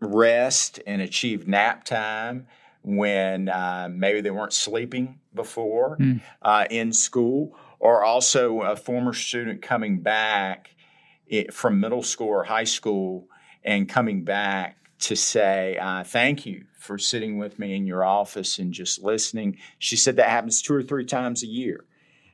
rest 0.00 0.80
and 0.86 1.02
achieve 1.02 1.46
nap 1.46 1.84
time 1.84 2.46
when 2.82 3.48
uh, 3.48 3.88
maybe 3.92 4.20
they 4.20 4.30
weren't 4.30 4.52
sleeping 4.52 5.20
before 5.34 5.98
mm. 5.98 6.20
uh, 6.42 6.64
in 6.70 6.92
school, 6.92 7.56
or 7.78 8.04
also 8.04 8.62
a 8.62 8.76
former 8.76 9.12
student 9.12 9.62
coming 9.62 10.00
back 10.00 10.74
it, 11.26 11.52
from 11.52 11.80
middle 11.80 12.02
school 12.02 12.28
or 12.28 12.44
high 12.44 12.64
school 12.64 13.28
and 13.64 13.88
coming 13.88 14.24
back 14.24 14.76
to 14.98 15.16
say 15.16 15.76
uh, 15.78 16.04
thank 16.04 16.44
you 16.44 16.64
for 16.78 16.98
sitting 16.98 17.38
with 17.38 17.58
me 17.58 17.74
in 17.74 17.86
your 17.86 18.04
office 18.04 18.58
and 18.58 18.72
just 18.72 19.02
listening. 19.02 19.58
She 19.78 19.96
said 19.96 20.16
that 20.16 20.28
happens 20.28 20.62
two 20.62 20.74
or 20.74 20.82
three 20.82 21.04
times 21.04 21.42
a 21.42 21.46
year, 21.46 21.84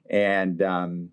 and 0.08 0.62
um, 0.62 1.10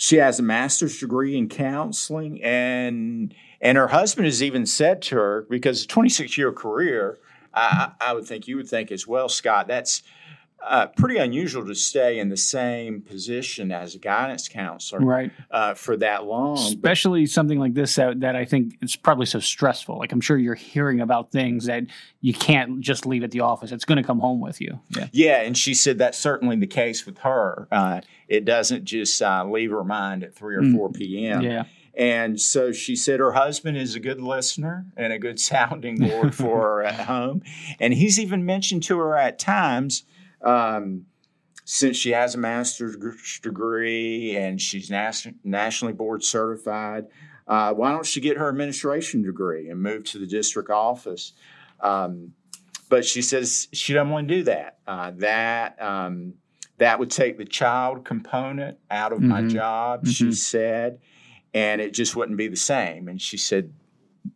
she 0.00 0.16
has 0.16 0.38
a 0.38 0.44
master's 0.44 1.00
degree 1.00 1.36
in 1.36 1.48
counseling, 1.48 2.40
and 2.42 3.34
and 3.60 3.76
her 3.76 3.88
husband 3.88 4.26
has 4.26 4.40
even 4.40 4.64
said 4.64 5.02
to 5.02 5.16
her 5.16 5.46
because 5.50 5.82
a 5.82 5.88
26 5.88 6.38
year 6.38 6.52
career, 6.52 7.18
I, 7.52 7.90
I 8.00 8.12
would 8.12 8.24
think 8.24 8.46
you 8.46 8.56
would 8.56 8.68
think 8.68 8.92
as 8.92 9.08
well, 9.08 9.28
Scott. 9.28 9.66
That's 9.66 10.04
uh, 10.60 10.86
pretty 10.86 11.16
unusual 11.18 11.64
to 11.64 11.74
stay 11.74 12.18
in 12.18 12.28
the 12.28 12.36
same 12.36 13.00
position 13.00 13.70
as 13.70 13.94
a 13.94 13.98
guidance 13.98 14.48
counselor 14.48 15.00
right. 15.00 15.30
Uh, 15.50 15.74
for 15.74 15.96
that 15.96 16.24
long. 16.24 16.58
Especially 16.58 17.24
but, 17.24 17.30
something 17.30 17.58
like 17.58 17.74
this 17.74 17.94
that, 17.94 18.20
that 18.20 18.36
I 18.36 18.44
think 18.44 18.76
is 18.82 18.96
probably 18.96 19.26
so 19.26 19.38
stressful. 19.38 19.98
Like 19.98 20.12
I'm 20.12 20.20
sure 20.20 20.36
you're 20.36 20.54
hearing 20.54 21.00
about 21.00 21.30
things 21.30 21.66
that 21.66 21.84
you 22.20 22.34
can't 22.34 22.80
just 22.80 23.06
leave 23.06 23.22
at 23.22 23.30
the 23.30 23.40
office. 23.40 23.72
It's 23.72 23.84
going 23.84 23.98
to 23.98 24.02
come 24.02 24.18
home 24.18 24.40
with 24.40 24.60
you. 24.60 24.80
Yeah. 24.90 25.08
Yeah. 25.12 25.40
And 25.42 25.56
she 25.56 25.74
said 25.74 25.98
that's 25.98 26.18
certainly 26.18 26.56
the 26.56 26.66
case 26.66 27.06
with 27.06 27.18
her. 27.18 27.68
Uh, 27.70 28.00
it 28.26 28.44
doesn't 28.44 28.84
just 28.84 29.22
uh, 29.22 29.44
leave 29.48 29.70
her 29.70 29.84
mind 29.84 30.24
at 30.24 30.34
3 30.34 30.56
or 30.56 30.62
mm. 30.62 30.76
4 30.76 30.92
p.m. 30.92 31.42
Yeah. 31.42 31.64
And 31.98 32.40
so 32.40 32.70
she 32.70 32.94
said 32.94 33.18
her 33.18 33.32
husband 33.32 33.76
is 33.76 33.96
a 33.96 34.00
good 34.00 34.20
listener 34.20 34.86
and 34.96 35.12
a 35.12 35.18
good 35.18 35.40
sounding 35.40 35.98
board 35.98 36.34
for 36.34 36.62
her 36.62 36.84
at 36.84 37.06
home. 37.06 37.42
And 37.80 37.92
he's 37.92 38.20
even 38.20 38.44
mentioned 38.44 38.84
to 38.84 38.98
her 38.98 39.16
at 39.16 39.38
times, 39.38 40.04
um, 40.42 41.06
since 41.64 41.96
she 41.96 42.10
has 42.10 42.34
a 42.34 42.38
master's 42.38 42.96
degree 43.42 44.36
and 44.36 44.60
she's 44.60 44.90
nas- 44.90 45.26
nationally 45.44 45.92
board 45.92 46.24
certified, 46.24 47.06
uh, 47.46 47.72
why 47.72 47.92
don't 47.92 48.06
she 48.06 48.20
get 48.20 48.36
her 48.36 48.48
administration 48.48 49.22
degree 49.22 49.68
and 49.68 49.82
move 49.82 50.04
to 50.04 50.18
the 50.18 50.26
district 50.26 50.70
office? 50.70 51.32
Um, 51.80 52.32
but 52.88 53.04
she 53.04 53.22
says 53.22 53.68
she 53.72 53.92
doesn't 53.92 54.10
want 54.10 54.28
to 54.28 54.34
do 54.34 54.42
that. 54.44 54.78
Uh, 54.86 55.12
that 55.16 55.80
um, 55.82 56.34
that 56.78 56.98
would 56.98 57.10
take 57.10 57.38
the 57.38 57.44
child 57.44 58.04
component 58.04 58.78
out 58.90 59.12
of 59.12 59.18
mm-hmm. 59.18 59.28
my 59.28 59.42
job. 59.42 60.02
Mm-hmm. 60.02 60.10
She 60.10 60.32
said, 60.32 61.00
and 61.52 61.80
it 61.80 61.92
just 61.92 62.16
wouldn't 62.16 62.38
be 62.38 62.48
the 62.48 62.56
same. 62.56 63.08
And 63.08 63.20
she 63.20 63.36
said 63.36 63.72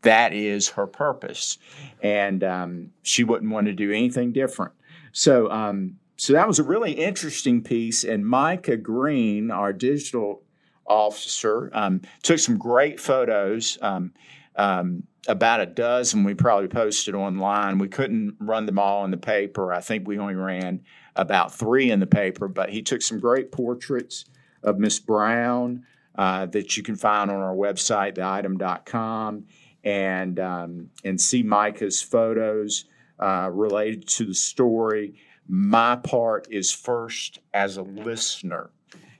that 0.02 0.32
is 0.32 0.70
her 0.70 0.86
purpose, 0.86 1.58
and 2.02 2.42
um, 2.44 2.90
she 3.02 3.24
wouldn't 3.24 3.52
want 3.52 3.66
to 3.66 3.72
do 3.72 3.90
anything 3.90 4.32
different. 4.32 4.72
So, 5.12 5.50
um, 5.50 5.98
so 6.16 6.32
that 6.32 6.48
was 6.48 6.58
a 6.58 6.64
really 6.64 6.92
interesting 6.92 7.62
piece. 7.62 8.04
And 8.04 8.26
Micah 8.26 8.76
Green, 8.76 9.50
our 9.50 9.72
digital 9.72 10.42
officer, 10.86 11.70
um, 11.72 12.00
took 12.22 12.38
some 12.38 12.58
great 12.58 12.98
photos. 12.98 13.78
Um, 13.80 14.12
um, 14.56 15.04
about 15.28 15.60
a 15.60 15.66
dozen 15.66 16.24
we 16.24 16.34
probably 16.34 16.68
posted 16.68 17.14
online. 17.14 17.78
We 17.78 17.88
couldn't 17.88 18.36
run 18.40 18.66
them 18.66 18.78
all 18.78 19.04
in 19.04 19.10
the 19.10 19.16
paper. 19.16 19.72
I 19.72 19.80
think 19.80 20.06
we 20.06 20.18
only 20.18 20.34
ran 20.34 20.82
about 21.14 21.54
three 21.54 21.90
in 21.90 22.00
the 22.00 22.06
paper, 22.06 22.48
but 22.48 22.70
he 22.70 22.82
took 22.82 23.02
some 23.02 23.20
great 23.20 23.52
portraits 23.52 24.24
of 24.62 24.78
Miss 24.78 24.98
Brown 24.98 25.84
uh, 26.16 26.46
that 26.46 26.76
you 26.76 26.82
can 26.82 26.96
find 26.96 27.30
on 27.30 27.36
our 27.36 27.54
website, 27.54 28.16
theitem.com, 28.16 29.44
and 29.84 30.40
um, 30.40 30.90
and 31.04 31.20
see 31.20 31.42
Micah's 31.42 32.02
photos 32.02 32.84
uh, 33.18 33.50
related 33.52 34.06
to 34.08 34.24
the 34.24 34.34
story. 34.34 35.14
My 35.48 35.96
part 35.96 36.46
is 36.50 36.72
first 36.72 37.40
as 37.52 37.76
a 37.76 37.82
listener, 37.82 38.70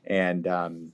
and 0.07 0.47
um, 0.47 0.93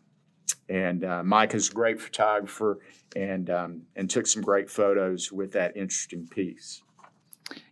and 0.69 1.05
uh, 1.05 1.23
Micah's 1.23 1.69
a 1.69 1.73
great 1.73 2.01
photographer 2.01 2.79
and 3.17 3.51
um, 3.51 3.83
and 3.97 4.09
took 4.09 4.27
some 4.27 4.43
great 4.43 4.71
photos 4.71 5.33
with 5.33 5.53
that 5.53 5.77
interesting 5.77 6.27
piece. 6.27 6.83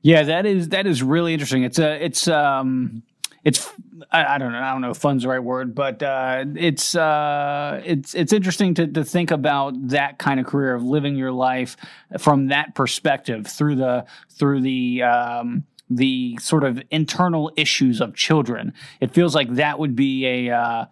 Yeah, 0.02 0.22
that 0.22 0.46
is 0.46 0.70
that 0.70 0.86
is 0.86 1.02
really 1.02 1.32
interesting. 1.32 1.62
It's 1.62 1.78
a 1.78 2.02
it's 2.04 2.28
um 2.28 3.02
it's 3.44 3.70
I, 4.10 4.34
I, 4.34 4.38
don't 4.38 4.52
know 4.52 4.58
I 4.58 4.72
don't 4.72 4.80
know 4.80 4.90
if 4.90 4.96
fun's 4.96 5.22
the 5.22 5.28
right 5.28 5.42
word, 5.42 5.74
but 5.74 6.02
uh, 6.02 6.44
it's 6.56 6.94
uh, 6.94 7.80
it's 7.84 8.14
it's 8.14 8.32
interesting 8.32 8.74
to 8.74 8.86
to 8.86 9.04
think 9.04 9.30
about 9.30 9.74
that 9.88 10.18
kind 10.18 10.40
of 10.40 10.46
career 10.46 10.74
of 10.74 10.82
living 10.82 11.16
your 11.16 11.32
life 11.32 11.76
from 12.18 12.48
that 12.48 12.74
perspective 12.74 13.46
through 13.46 13.76
the 13.76 14.06
through 14.30 14.62
the 14.62 15.02
um, 15.02 15.64
the 15.88 16.38
sort 16.40 16.64
of 16.64 16.82
internal 16.90 17.52
issues 17.56 18.00
of 18.00 18.14
children. 18.14 18.72
It 19.00 19.12
feels 19.12 19.34
like 19.34 19.54
that 19.54 19.78
would 19.78 19.94
be 19.94 20.26
a 20.26 20.54
uh, 20.54 20.86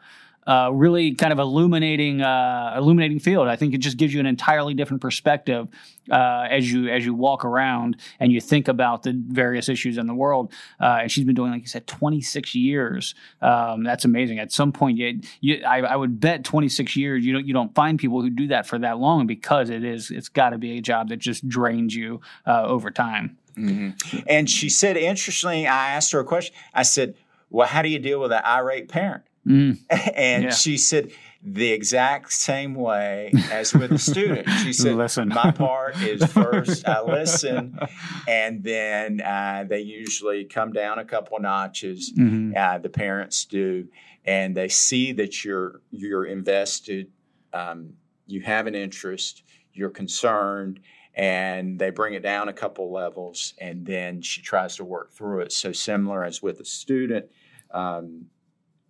uh, 0.47 0.71
really 0.73 1.15
kind 1.15 1.33
of 1.33 1.39
illuminating 1.39 2.23
uh, 2.23 2.75
illuminating 2.77 3.19
field. 3.19 3.49
I 3.49 3.57
think 3.57 3.75
it 3.75 3.79
just 3.79 3.97
gives 3.97 4.13
you 4.13 4.21
an 4.21 4.27
entirely 4.27 4.75
different 4.75 5.01
perspective 5.01 5.69
uh, 6.11 6.47
as 6.51 6.71
you 6.71 6.89
as 6.89 7.05
you 7.05 7.15
walk 7.15 7.45
around 7.45 7.97
and 8.21 8.33
you 8.33 8.41
think 8.41 8.69
about 8.69 9.03
the 9.03 9.21
various 9.29 9.69
issues 9.69 9.99
in 9.99 10.07
the 10.07 10.15
world. 10.15 10.53
Uh, 10.81 10.99
and 11.03 11.11
she's 11.11 11.25
been 11.25 11.35
doing, 11.35 11.53
like 11.53 11.63
you 11.63 11.69
said, 11.69 11.87
26 11.87 12.55
years. 12.55 13.15
Um, 13.41 13.85
that's 13.85 14.05
amazing. 14.05 14.39
At 14.39 14.53
some 14.53 14.73
point, 14.73 14.99
you, 14.99 15.21
you, 15.41 15.63
I, 15.67 15.81
I, 15.81 15.97
would 15.97 16.21
bet 16.21 16.45
26 16.45 16.97
years 16.97 17.25
you 17.25 17.33
don't 17.33 17.47
you 17.47 17.55
don't 17.55 17.75
find 17.75 17.99
people 17.99 18.21
who 18.21 18.31
do 18.31 18.49
that 18.49 18.67
for 18.67 18.79
that 18.79 18.99
long 18.99 19.27
because 19.27 19.71
it 19.71 19.85
is 19.85 20.11
it's 20.11 20.29
got 20.29 20.51
to 20.51 20.59
be 20.59 20.79
a 20.79 20.81
job 20.81 21.09
that 21.09 21.19
just 21.19 21.49
drains 21.49 21.95
you 21.95 22.21
uh, 22.47 22.63
over 22.65 22.91
time. 22.91 23.39
Mm-hmm. 23.57 24.19
And 24.27 24.51
she 24.51 24.69
said, 24.69 24.97
interestingly, 24.97 25.67
I 25.67 25.91
asked 25.91 26.13
her 26.13 26.21
a 26.21 26.25
question. 26.25 26.55
I 26.75 26.83
said, 26.83 27.15
"Well, 27.51 27.69
how 27.69 27.83
do 27.83 27.89
you 27.89 27.99
deal 27.99 28.21
with 28.21 28.33
an 28.33 28.43
irate 28.45 28.89
parent?" 28.89 29.23
Mm. 29.47 29.79
And 30.15 30.45
yeah. 30.45 30.51
she 30.51 30.77
said, 30.77 31.13
the 31.47 31.73
exact 31.73 32.33
same 32.33 32.75
way 32.75 33.31
as 33.51 33.75
with 33.75 33.93
a 33.93 33.99
student. 33.99 34.49
She 34.63 34.73
said, 34.73 34.97
listen. 34.97 35.29
My 35.29 35.51
part 35.51 36.01
is 36.01 36.25
first 36.33 36.89
I 36.89 37.03
listen, 37.03 37.79
and 38.27 38.65
then 38.65 39.21
uh, 39.21 39.67
they 39.69 39.81
usually 39.81 40.47
come 40.47 40.73
down 40.73 40.99
a 40.99 41.05
couple 41.05 41.39
notches. 41.39 42.13
Mm-hmm. 42.15 42.53
Uh, 42.57 42.79
the 42.79 42.89
parents 42.89 43.45
do, 43.45 43.89
and 44.25 44.57
they 44.57 44.69
see 44.69 45.13
that 45.13 45.45
you're 45.45 45.83
you're 45.91 46.25
invested, 46.25 47.11
um, 47.53 47.93
you 48.27 48.41
have 48.41 48.67
an 48.67 48.75
interest, 48.75 49.43
you're 49.75 49.91
concerned, 49.91 50.81
and 51.15 51.79
they 51.79 51.91
bring 51.91 52.15
it 52.15 52.23
down 52.23 52.49
a 52.49 52.55
couple 52.55 52.91
levels, 52.91 53.53
and 53.59 53.85
then 53.85 54.23
she 54.23 54.41
tries 54.41 54.77
to 54.77 54.85
work 54.85 55.13
through 55.13 55.41
it. 55.41 55.53
So 55.53 55.73
similar 55.73 56.25
as 56.25 56.43
with 56.43 56.61
a 56.61 56.65
student. 56.65 57.27
Um, 57.71 58.27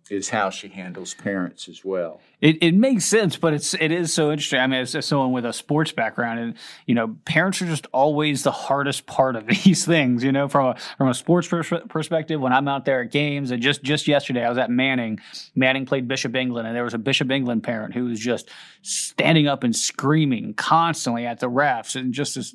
is 0.09 0.29
how 0.29 0.51
she 0.51 0.67
handles 0.67 1.15
parents 1.15 1.67
as 1.67 1.83
well. 1.83 2.21
It, 2.39 2.57
it 2.61 2.75
makes 2.75 3.05
sense, 3.05 3.37
but 3.37 3.53
it's 3.53 3.73
it 3.73 3.91
is 3.91 4.13
so 4.13 4.31
interesting. 4.31 4.59
I 4.59 4.67
mean, 4.67 4.81
as, 4.81 4.93
as, 4.93 5.07
someone 5.07 5.31
with 5.31 5.45
a 5.45 5.53
sports 5.53 5.91
background, 5.91 6.39
and 6.39 6.53
you 6.85 6.93
know, 6.93 7.15
parents 7.25 7.59
are 7.61 7.65
just 7.65 7.87
always 7.91 8.43
the 8.43 8.51
hardest 8.51 9.07
part 9.07 9.35
of 9.35 9.47
these 9.63 9.83
things. 9.83 10.23
You 10.23 10.31
know, 10.31 10.47
from 10.47 10.67
a 10.67 10.75
from 10.97 11.07
a 11.07 11.13
sports 11.13 11.47
pers- 11.47 11.73
perspective, 11.89 12.39
when 12.39 12.53
I'm 12.53 12.67
out 12.67 12.85
there 12.85 13.01
at 13.01 13.11
games, 13.11 13.49
and 13.49 13.63
just 13.63 13.81
just 13.81 14.07
yesterday, 14.07 14.45
I 14.45 14.49
was 14.49 14.59
at 14.59 14.69
Manning. 14.69 15.19
Manning 15.55 15.87
played 15.87 16.07
Bishop 16.07 16.35
England, 16.35 16.67
and 16.67 16.75
there 16.75 16.83
was 16.83 16.93
a 16.93 16.99
Bishop 16.99 17.31
England 17.31 17.63
parent 17.63 17.95
who 17.95 18.05
was 18.05 18.19
just 18.19 18.49
standing 18.83 19.47
up 19.47 19.63
and 19.63 19.75
screaming 19.75 20.53
constantly 20.53 21.25
at 21.25 21.39
the 21.39 21.49
refs, 21.49 21.95
and 21.95 22.13
just 22.13 22.37
as 22.37 22.53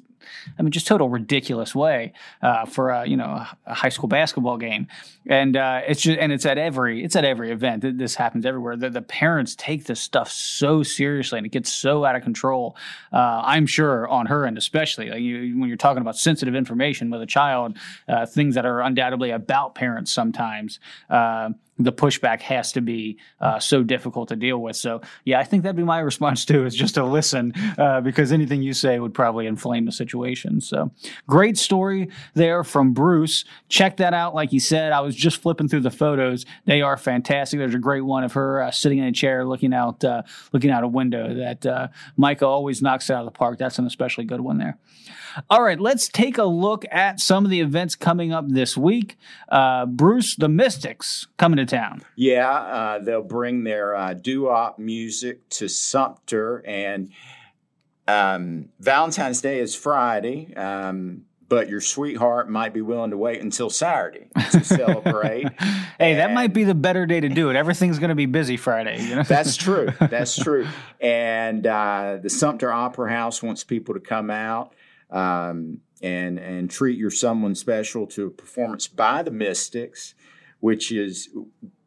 I 0.58 0.62
mean, 0.62 0.70
just 0.72 0.86
total 0.86 1.08
ridiculous 1.08 1.74
way 1.74 2.12
uh, 2.42 2.66
for 2.66 2.90
a 2.90 3.06
you 3.06 3.16
know 3.16 3.44
a 3.66 3.74
high 3.74 3.88
school 3.88 4.08
basketball 4.08 4.56
game, 4.56 4.86
and 5.26 5.56
uh, 5.56 5.80
it's 5.86 6.02
just 6.02 6.18
and 6.18 6.32
it's 6.32 6.46
at 6.46 6.58
every 6.58 7.04
it's 7.04 7.16
at 7.16 7.24
every 7.24 7.50
event. 7.50 7.98
This 7.98 8.14
happens 8.14 8.46
everywhere. 8.46 8.76
The, 8.76 8.90
the 8.90 9.02
parents 9.02 9.54
take 9.54 9.84
this 9.84 10.00
stuff 10.00 10.30
so 10.30 10.82
seriously, 10.82 11.38
and 11.38 11.46
it 11.46 11.52
gets 11.52 11.72
so 11.72 12.04
out 12.04 12.16
of 12.16 12.22
control. 12.22 12.76
Uh, 13.12 13.42
I'm 13.44 13.66
sure 13.66 14.08
on 14.08 14.26
her 14.26 14.46
end, 14.46 14.58
especially 14.58 15.10
like 15.10 15.20
you, 15.20 15.58
when 15.58 15.68
you're 15.68 15.76
talking 15.76 16.00
about 16.00 16.16
sensitive 16.16 16.54
information 16.54 17.10
with 17.10 17.22
a 17.22 17.26
child, 17.26 17.76
uh, 18.08 18.26
things 18.26 18.54
that 18.54 18.66
are 18.66 18.80
undoubtedly 18.80 19.30
about 19.30 19.74
parents 19.74 20.12
sometimes 20.12 20.80
uh, 21.08 21.50
the 21.80 21.92
pushback 21.92 22.40
has 22.42 22.72
to 22.72 22.80
be 22.80 23.18
uh, 23.40 23.58
so 23.58 23.82
difficult 23.82 24.28
to 24.28 24.36
deal 24.36 24.58
with. 24.58 24.76
So, 24.76 25.00
yeah, 25.24 25.40
I 25.40 25.44
think 25.44 25.62
that'd 25.62 25.76
be 25.76 25.82
my 25.82 25.98
response 26.10 26.44
too, 26.44 26.64
is 26.66 26.74
just 26.74 26.94
to 26.94 27.04
listen, 27.04 27.52
uh, 27.78 28.00
because 28.00 28.32
anything 28.32 28.62
you 28.62 28.72
say 28.72 28.98
would 28.98 29.14
probably 29.14 29.46
inflame 29.46 29.86
the 29.86 29.92
situation. 29.92 30.60
So, 30.60 30.90
great 31.26 31.56
story 31.56 32.10
there 32.34 32.62
from 32.64 32.92
Bruce. 32.92 33.44
Check 33.68 33.96
that 33.98 34.14
out. 34.14 34.34
Like 34.34 34.52
you 34.52 34.60
said, 34.60 34.92
I 34.92 35.00
was 35.00 35.16
just 35.16 35.40
flipping 35.42 35.68
through 35.68 35.80
the 35.80 35.90
photos. 35.90 36.44
They 36.66 36.82
are 36.82 36.96
fantastic. 36.96 37.58
There's 37.58 37.74
a 37.74 37.78
great 37.78 38.02
one 38.02 38.24
of 38.24 38.32
her 38.34 38.62
uh, 38.62 38.70
sitting 38.70 38.98
in 38.98 39.04
a 39.04 39.12
chair, 39.12 39.44
looking 39.44 39.72
out, 39.72 40.04
uh, 40.04 40.22
looking 40.52 40.70
out 40.70 40.84
a 40.84 40.88
window. 40.88 41.34
That 41.34 41.66
uh, 41.66 41.88
Micah 42.16 42.46
always 42.46 42.82
knocks 42.82 43.10
out 43.10 43.20
of 43.20 43.24
the 43.24 43.36
park. 43.36 43.58
That's 43.58 43.78
an 43.78 43.86
especially 43.86 44.24
good 44.24 44.40
one 44.40 44.58
there. 44.58 44.78
All 45.48 45.62
right, 45.62 45.78
let's 45.78 46.08
take 46.08 46.38
a 46.38 46.44
look 46.44 46.84
at 46.90 47.20
some 47.20 47.44
of 47.44 47.50
the 47.50 47.60
events 47.60 47.94
coming 47.94 48.32
up 48.32 48.48
this 48.48 48.76
week. 48.76 49.16
Uh, 49.48 49.86
Bruce, 49.86 50.34
the 50.34 50.48
Mystics 50.48 51.28
coming 51.36 51.56
to 51.56 51.66
town. 51.70 52.02
Yeah, 52.16 52.50
uh, 52.50 52.98
they'll 52.98 53.22
bring 53.22 53.64
their 53.64 53.94
uh, 53.94 54.14
doo-wop 54.14 54.78
music 54.78 55.48
to 55.50 55.68
Sumter, 55.68 56.62
and 56.66 57.10
um, 58.06 58.68
Valentine's 58.78 59.40
Day 59.40 59.60
is 59.60 59.74
Friday. 59.74 60.54
Um, 60.54 61.24
but 61.50 61.68
your 61.68 61.80
sweetheart 61.80 62.48
might 62.48 62.72
be 62.72 62.80
willing 62.80 63.10
to 63.10 63.16
wait 63.16 63.42
until 63.42 63.68
Saturday 63.68 64.28
to 64.52 64.64
celebrate. 64.64 65.48
hey, 65.58 66.12
and 66.12 66.20
that 66.20 66.32
might 66.32 66.54
be 66.54 66.62
the 66.62 66.76
better 66.76 67.06
day 67.06 67.18
to 67.18 67.28
do 67.28 67.50
it. 67.50 67.56
Everything's 67.56 67.98
going 67.98 68.10
to 68.10 68.14
be 68.14 68.26
busy 68.26 68.56
Friday. 68.56 69.02
You 69.02 69.16
know? 69.16 69.22
that's 69.24 69.56
true. 69.56 69.88
That's 69.98 70.36
true. 70.42 70.68
And 71.00 71.66
uh, 71.66 72.18
the 72.22 72.30
Sumter 72.30 72.72
Opera 72.72 73.10
House 73.10 73.42
wants 73.42 73.64
people 73.64 73.94
to 73.94 74.00
come 74.00 74.30
out 74.30 74.74
um, 75.10 75.80
and 76.00 76.38
and 76.38 76.70
treat 76.70 76.96
your 76.96 77.10
someone 77.10 77.56
special 77.56 78.06
to 78.06 78.28
a 78.28 78.30
performance 78.30 78.86
by 78.86 79.22
the 79.24 79.32
Mystics, 79.32 80.14
which 80.60 80.92
is 80.92 81.28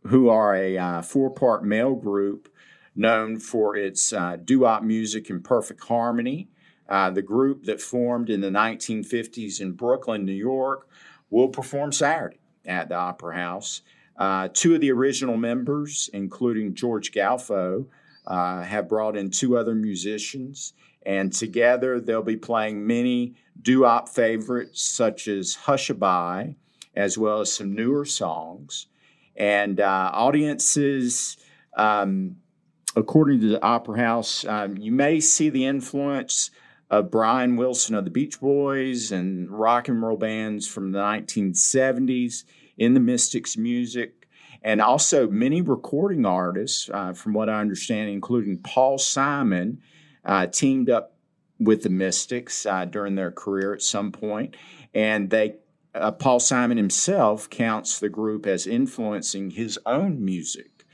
who 0.08 0.30
are 0.30 0.56
a 0.56 0.78
uh, 0.78 1.02
four 1.02 1.30
part 1.30 1.64
male 1.64 1.96
group 1.96 2.50
known 2.96 3.40
for 3.40 3.76
its 3.76 4.14
uh, 4.14 4.38
doo-wop 4.44 4.84
music 4.84 5.30
in 5.30 5.42
perfect 5.42 5.84
harmony. 5.86 6.50
Uh, 6.88 7.10
the 7.10 7.22
group 7.22 7.64
that 7.64 7.82
formed 7.82 8.30
in 8.30 8.42
the 8.42 8.50
1950s 8.50 9.60
in 9.62 9.72
Brooklyn, 9.72 10.26
New 10.26 10.34
York, 10.34 10.88
will 11.30 11.48
perform 11.48 11.92
Saturday 11.92 12.40
at 12.66 12.90
the 12.90 12.96
Opera 12.96 13.36
House. 13.36 13.82
Uh, 14.18 14.50
two 14.54 14.76
of 14.76 14.82
the 14.82 14.92
original 14.92 15.38
members, 15.38 16.10
including 16.14 16.76
George 16.76 17.12
Galfo, 17.12 17.88
uh, 18.28 18.62
have 18.62 18.88
brought 18.88 19.18
in 19.18 19.32
two 19.32 19.58
other 19.58 19.74
musicians 19.74 20.74
and 21.06 21.34
together 21.34 22.00
they'll 22.00 22.22
be 22.22 22.38
playing 22.38 22.86
many 22.86 23.36
doo-wop 23.62 24.10
favorites 24.10 24.82
such 24.82 25.28
as 25.28 25.58
Hushabye, 25.66 26.56
as 26.96 27.18
well 27.18 27.42
as 27.42 27.54
some 27.54 27.74
newer 27.74 28.06
songs. 28.06 28.88
And 29.36 29.80
uh, 29.80 30.12
audiences 30.14 31.38
um, 31.76 32.38
according 32.96 33.42
to 33.42 33.48
the 33.48 33.64
Opera 33.64 33.98
House, 33.98 34.46
um, 34.46 34.78
you 34.78 34.92
may 34.92 35.20
see 35.20 35.50
the 35.50 35.66
influence 35.66 36.52
of 36.90 37.10
Brian 37.10 37.56
Wilson 37.56 37.96
of 37.96 38.06
the 38.06 38.12
Beach 38.12 38.40
Boys 38.40 39.12
and 39.12 39.50
rock 39.50 39.88
and 39.88 40.02
roll 40.02 40.18
bands 40.18 40.68
from 40.68 40.92
the 40.92 41.00
1970s 41.00 42.44
in 42.78 42.94
the 42.94 43.00
Mystics 43.00 43.58
music. 43.58 44.28
And 44.62 44.80
also, 44.80 45.28
many 45.28 45.62
recording 45.62 46.26
artists, 46.26 46.90
uh, 46.94 47.14
from 47.14 47.34
what 47.34 47.50
I 47.50 47.60
understand, 47.60 48.10
including 48.10 48.60
Paul 48.60 48.98
Simon, 48.98 49.82
uh, 50.24 50.48
teamed 50.48 50.90
up 50.90 51.18
with 51.60 51.84
the 51.84 51.90
Mystics 51.90 52.66
uh, 52.66 52.86
during 52.86 53.16
their 53.16 53.32
career 53.32 53.74
at 53.74 53.82
some 53.82 54.12
point, 54.12 54.56
and 54.94 55.30
they 55.30 55.56
uh, 55.96 56.12
Paul 56.12 56.40
Simon 56.40 56.78
himself 56.78 57.50
counts 57.50 58.00
the 58.00 58.10
group 58.10 58.46
as 58.46 58.66
influencing 58.68 59.52
his 59.52 59.80
own 59.86 60.24
music. 60.24 60.86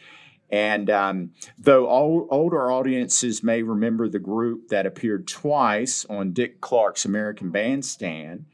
And 0.51 0.89
um, 0.89 1.31
though 1.57 1.87
older 1.87 2.71
audiences 2.71 3.43
may 3.43 3.61
remember 3.61 4.09
the 4.09 4.19
group 4.19 4.69
that 4.69 4.87
appeared 4.87 5.27
twice 5.27 6.05
on 6.09 6.33
Dick 6.33 6.59
Clark's 6.59 7.05
American 7.05 7.51
Bandstand, 7.51 8.45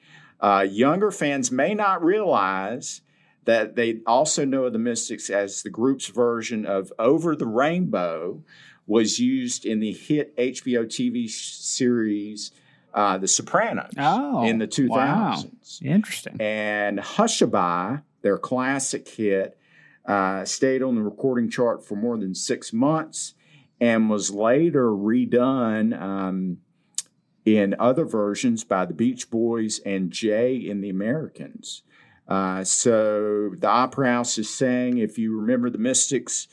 uh, 0.41 0.65
younger 0.69 1.09
fans 1.09 1.51
may 1.51 1.73
not 1.73 2.03
realize 2.03 3.01
that 3.45 3.75
they 3.75 4.01
also 4.05 4.43
know 4.43 4.65
of 4.65 4.73
the 4.73 4.79
Mystics 4.79 5.29
as 5.29 5.63
the 5.63 5.69
group's 5.69 6.07
version 6.07 6.65
of 6.65 6.91
Over 6.99 7.35
the 7.35 7.45
Rainbow 7.45 8.43
was 8.87 9.19
used 9.19 9.65
in 9.65 9.79
the 9.79 9.93
hit 9.93 10.35
HBO 10.35 10.85
TV 10.85 11.29
series 11.29 12.51
uh, 12.95 13.17
The 13.19 13.27
Sopranos 13.27 13.91
Oh, 13.99 14.43
in 14.47 14.57
the 14.57 14.67
2000s. 14.67 14.89
wow. 14.89 15.43
Interesting. 15.83 16.37
And 16.39 16.97
Hushabye, 16.99 18.01
their 18.23 18.37
classic 18.39 19.07
hit, 19.07 19.57
uh, 20.07 20.45
stayed 20.45 20.81
on 20.81 20.95
the 20.95 21.01
recording 21.03 21.49
chart 21.49 21.85
for 21.85 21.95
more 21.95 22.17
than 22.17 22.33
six 22.33 22.71
months 22.73 23.33
and 23.81 24.09
was 24.09 24.31
later 24.31 24.87
redone 24.89 25.99
um, 26.01 26.57
in 27.45 27.75
other 27.79 28.05
versions 28.05 28.63
by 28.63 28.85
the 28.85 28.93
Beach 28.93 29.29
Boys 29.29 29.79
and 29.85 30.09
Jay 30.11 30.67
and 30.69 30.83
the 30.83 30.89
Americans. 30.89 31.83
Uh, 32.27 32.63
so 32.63 33.51
the 33.59 33.67
Opera 33.67 34.07
House 34.07 34.37
is 34.39 34.49
saying 34.49 34.97
if 34.97 35.17
you 35.19 35.37
remember 35.39 35.69
the 35.69 35.77
Mystics 35.77 36.47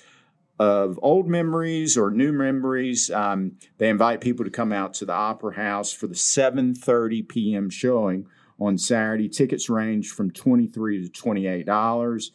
of 0.62 0.99
old 1.02 1.26
memories 1.26 1.99
or 1.99 2.12
new 2.12 2.33
memories, 2.33 3.11
um, 3.11 3.57
they 3.78 3.88
invite 3.88 4.21
people 4.21 4.45
to 4.45 4.50
come 4.50 4.73
out 4.73 4.95
to 4.95 5.04
the 5.04 5.12
Opera 5.12 5.57
House 5.57 5.92
for 5.92 6.07
the 6.07 6.14
7:30 6.14 7.28
p.m. 7.28 7.69
showing 7.69 8.28
on 8.61 8.78
Saturday. 8.78 9.28
Tickets 9.28 9.69
range 9.69 10.11
from 10.11 10.31
23 10.31 11.02
to 11.02 11.09
28 11.09 11.66
dollars. 11.66 12.31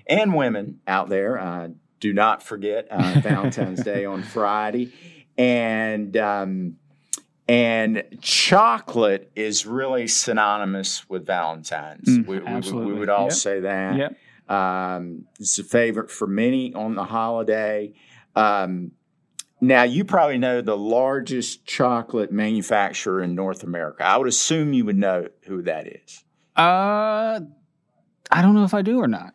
and 0.08 0.34
women 0.36 0.80
out 0.88 1.08
there 1.10 1.40
uh, 1.40 1.70
do 2.00 2.12
not 2.14 2.44
forget 2.44 2.88
uh, 2.92 3.20
Valentine's 3.24 3.84
Day 3.84 4.06
on 4.06 4.24
Friday, 4.24 4.92
and 5.38 6.16
um, 6.18 6.76
and 7.48 8.04
chocolate 8.22 9.32
is 9.36 9.66
really 9.66 10.08
synonymous 10.08 11.10
with 11.10 11.26
Valentine's. 11.26 12.08
Mm, 12.08 12.28
we, 12.28 12.40
we, 12.40 12.54
would- 12.54 12.88
we 12.88 12.94
would 12.94 13.10
all 13.10 13.24
Yep. 13.26 13.32
say 13.34 13.60
that. 13.62 13.96
Yep. 13.98 14.16
Um, 14.56 15.26
it's 15.40 15.58
a 15.60 15.64
favorite 15.64 16.10
for 16.10 16.26
many 16.28 16.74
on 16.74 16.96
the 16.96 17.04
holiday. 17.04 17.94
Um, 18.36 18.92
now, 19.62 19.84
you 19.84 20.06
probably 20.06 20.38
know 20.38 20.62
the 20.62 20.78
largest 20.78 21.66
chocolate 21.66 22.32
manufacturer 22.32 23.22
in 23.22 23.36
North 23.36 23.64
America. 23.64 24.06
I 24.06 24.18
would 24.18 24.28
assume 24.28 24.74
you 24.74 24.86
would 24.86 24.98
know 24.98 25.28
who 25.46 25.64
that 25.64 25.88
is. 25.88 26.24
Uh, 26.56 27.42
I 28.32 28.42
don't 28.42 28.54
know 28.54 28.64
if 28.64 28.74
I 28.74 28.82
do 28.82 29.00
or 29.00 29.08
not. 29.08 29.34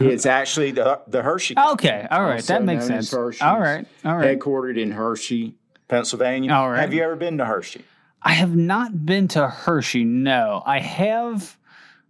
It's 0.00 0.26
actually 0.26 0.70
the, 0.70 1.00
the 1.06 1.22
Hershey. 1.22 1.54
Company, 1.54 1.72
okay, 1.74 2.08
all 2.10 2.22
right, 2.22 2.42
that 2.44 2.64
makes 2.64 2.86
sense. 2.86 3.10
Hershey's, 3.10 3.42
All 3.42 3.60
right, 3.60 3.86
all 4.04 4.16
right. 4.16 4.38
Headquartered 4.38 4.80
in 4.80 4.90
Hershey, 4.92 5.56
Pennsylvania. 5.88 6.52
All 6.52 6.70
right. 6.70 6.80
Have 6.80 6.94
you 6.94 7.02
ever 7.02 7.16
been 7.16 7.38
to 7.38 7.44
Hershey? 7.44 7.84
I 8.22 8.32
have 8.32 8.56
not 8.56 9.04
been 9.04 9.28
to 9.28 9.48
Hershey. 9.48 10.04
No, 10.04 10.62
I 10.64 10.80
have. 10.80 11.58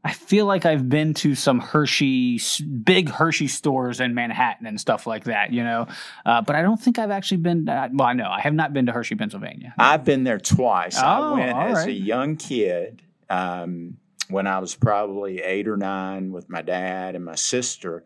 I 0.07 0.13
feel 0.13 0.45
like 0.45 0.67
I've 0.67 0.87
been 0.89 1.15
to 1.15 1.35
some 1.35 1.61
Hershey, 1.61 2.39
big 2.85 3.09
Hershey 3.09 3.49
stores 3.49 4.01
in 4.01 4.15
Manhattan 4.15 4.67
and 4.67 4.79
stuff 4.79 5.07
like 5.07 5.25
that, 5.25 5.51
you 5.53 5.65
know. 5.65 5.87
Uh, 6.27 6.43
but 6.43 6.55
I 6.57 6.61
don't 6.63 6.79
think 6.79 6.99
I've 6.99 7.11
actually 7.11 7.39
been. 7.39 7.67
Uh, 7.69 7.89
well, 7.93 8.09
I 8.09 8.13
know 8.13 8.29
I 8.29 8.41
have 8.41 8.53
not 8.53 8.75
been 8.75 8.85
to 8.87 8.93
Hershey, 8.93 9.15
Pennsylvania. 9.15 9.73
I've 9.79 10.05
been 10.05 10.25
there 10.25 10.39
twice. 10.39 10.99
I 10.99 11.19
Oh, 11.19 11.35
went 11.37 11.53
all 11.53 11.77
as 11.77 11.87
a 11.87 11.93
young 11.93 12.37
kid 12.37 13.01
um, 13.31 13.97
when 14.29 14.47
I 14.47 14.59
was 14.59 14.75
probably 14.75 15.41
eight 15.41 15.67
or 15.67 15.79
nine 15.79 16.33
with 16.33 16.51
my 16.51 16.61
dad 16.61 17.15
and 17.15 17.25
my 17.25 17.35
sister. 17.37 18.05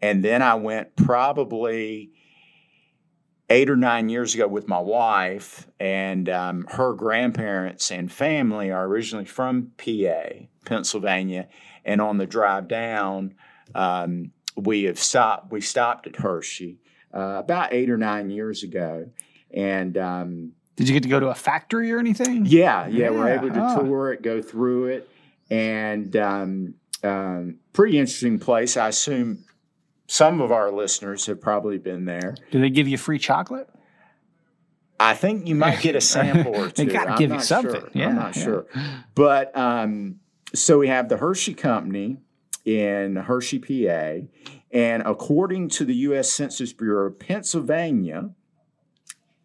And 0.00 0.24
then 0.24 0.42
I 0.42 0.54
went 0.54 0.94
probably 0.96 2.12
eight 3.50 3.68
or 3.68 3.76
nine 3.76 4.08
years 4.08 4.34
ago 4.34 4.46
with 4.46 4.68
my 4.68 4.78
wife, 4.78 5.66
and 5.80 6.28
um, 6.28 6.66
her 6.70 6.94
grandparents 6.94 7.90
and 7.90 8.10
family 8.10 8.70
are 8.70 8.86
originally 8.86 9.24
from 9.24 9.72
PA, 9.76 10.46
Pennsylvania. 10.64 11.48
And 11.84 12.00
on 12.00 12.18
the 12.18 12.26
drive 12.26 12.68
down, 12.68 13.34
um, 13.74 14.30
we 14.56 14.84
have 14.84 14.98
stopped. 14.98 15.50
We 15.50 15.60
stopped 15.60 16.06
at 16.06 16.16
Hershey 16.16 16.78
uh, 17.12 17.36
about 17.38 17.72
eight 17.72 17.90
or 17.90 17.96
nine 17.96 18.30
years 18.30 18.62
ago, 18.62 19.10
and 19.52 19.98
um, 19.98 20.52
Did 20.76 20.88
you 20.88 20.94
get 20.94 21.02
to 21.02 21.08
go 21.08 21.20
to 21.20 21.28
a 21.28 21.34
factory 21.34 21.90
or 21.92 21.98
anything? 21.98 22.46
yeah, 22.46 22.86
yeah, 22.86 23.10
we're 23.10 23.28
able 23.28 23.50
to 23.50 23.60
ah. 23.60 23.78
tour 23.78 24.12
it, 24.12 24.22
go 24.22 24.40
through 24.40 24.86
it, 24.86 25.10
and 25.50 26.14
um, 26.16 26.74
um, 27.02 27.56
pretty 27.72 27.98
interesting 27.98 28.38
place. 28.38 28.76
I 28.76 28.88
assume 28.88 29.44
some 30.10 30.40
of 30.40 30.50
our 30.50 30.72
listeners 30.72 31.26
have 31.26 31.40
probably 31.40 31.78
been 31.78 32.04
there. 32.04 32.34
Do 32.50 32.60
they 32.60 32.68
give 32.68 32.88
you 32.88 32.98
free 32.98 33.20
chocolate? 33.20 33.68
I 34.98 35.14
think 35.14 35.46
you 35.46 35.54
might 35.54 35.80
get 35.80 35.94
a 35.94 36.00
sample 36.00 36.56
or 36.56 36.68
two. 36.70 36.84
They 36.84 36.92
gotta 36.92 37.14
give 37.16 37.30
you 37.30 37.38
something. 37.38 37.80
Sure. 37.80 37.90
Yeah, 37.94 38.08
I'm 38.08 38.16
not 38.16 38.36
yeah. 38.36 38.42
sure. 38.42 38.66
But 39.14 39.56
um, 39.56 40.16
so 40.52 40.78
we 40.78 40.88
have 40.88 41.08
the 41.08 41.16
Hershey 41.18 41.54
Company 41.54 42.18
in 42.64 43.14
Hershey, 43.14 43.60
PA, 43.60 44.26
and 44.72 45.02
according 45.06 45.68
to 45.68 45.84
the 45.84 45.94
U.S. 45.94 46.28
Census 46.32 46.72
Bureau, 46.72 47.12
Pennsylvania, 47.12 48.30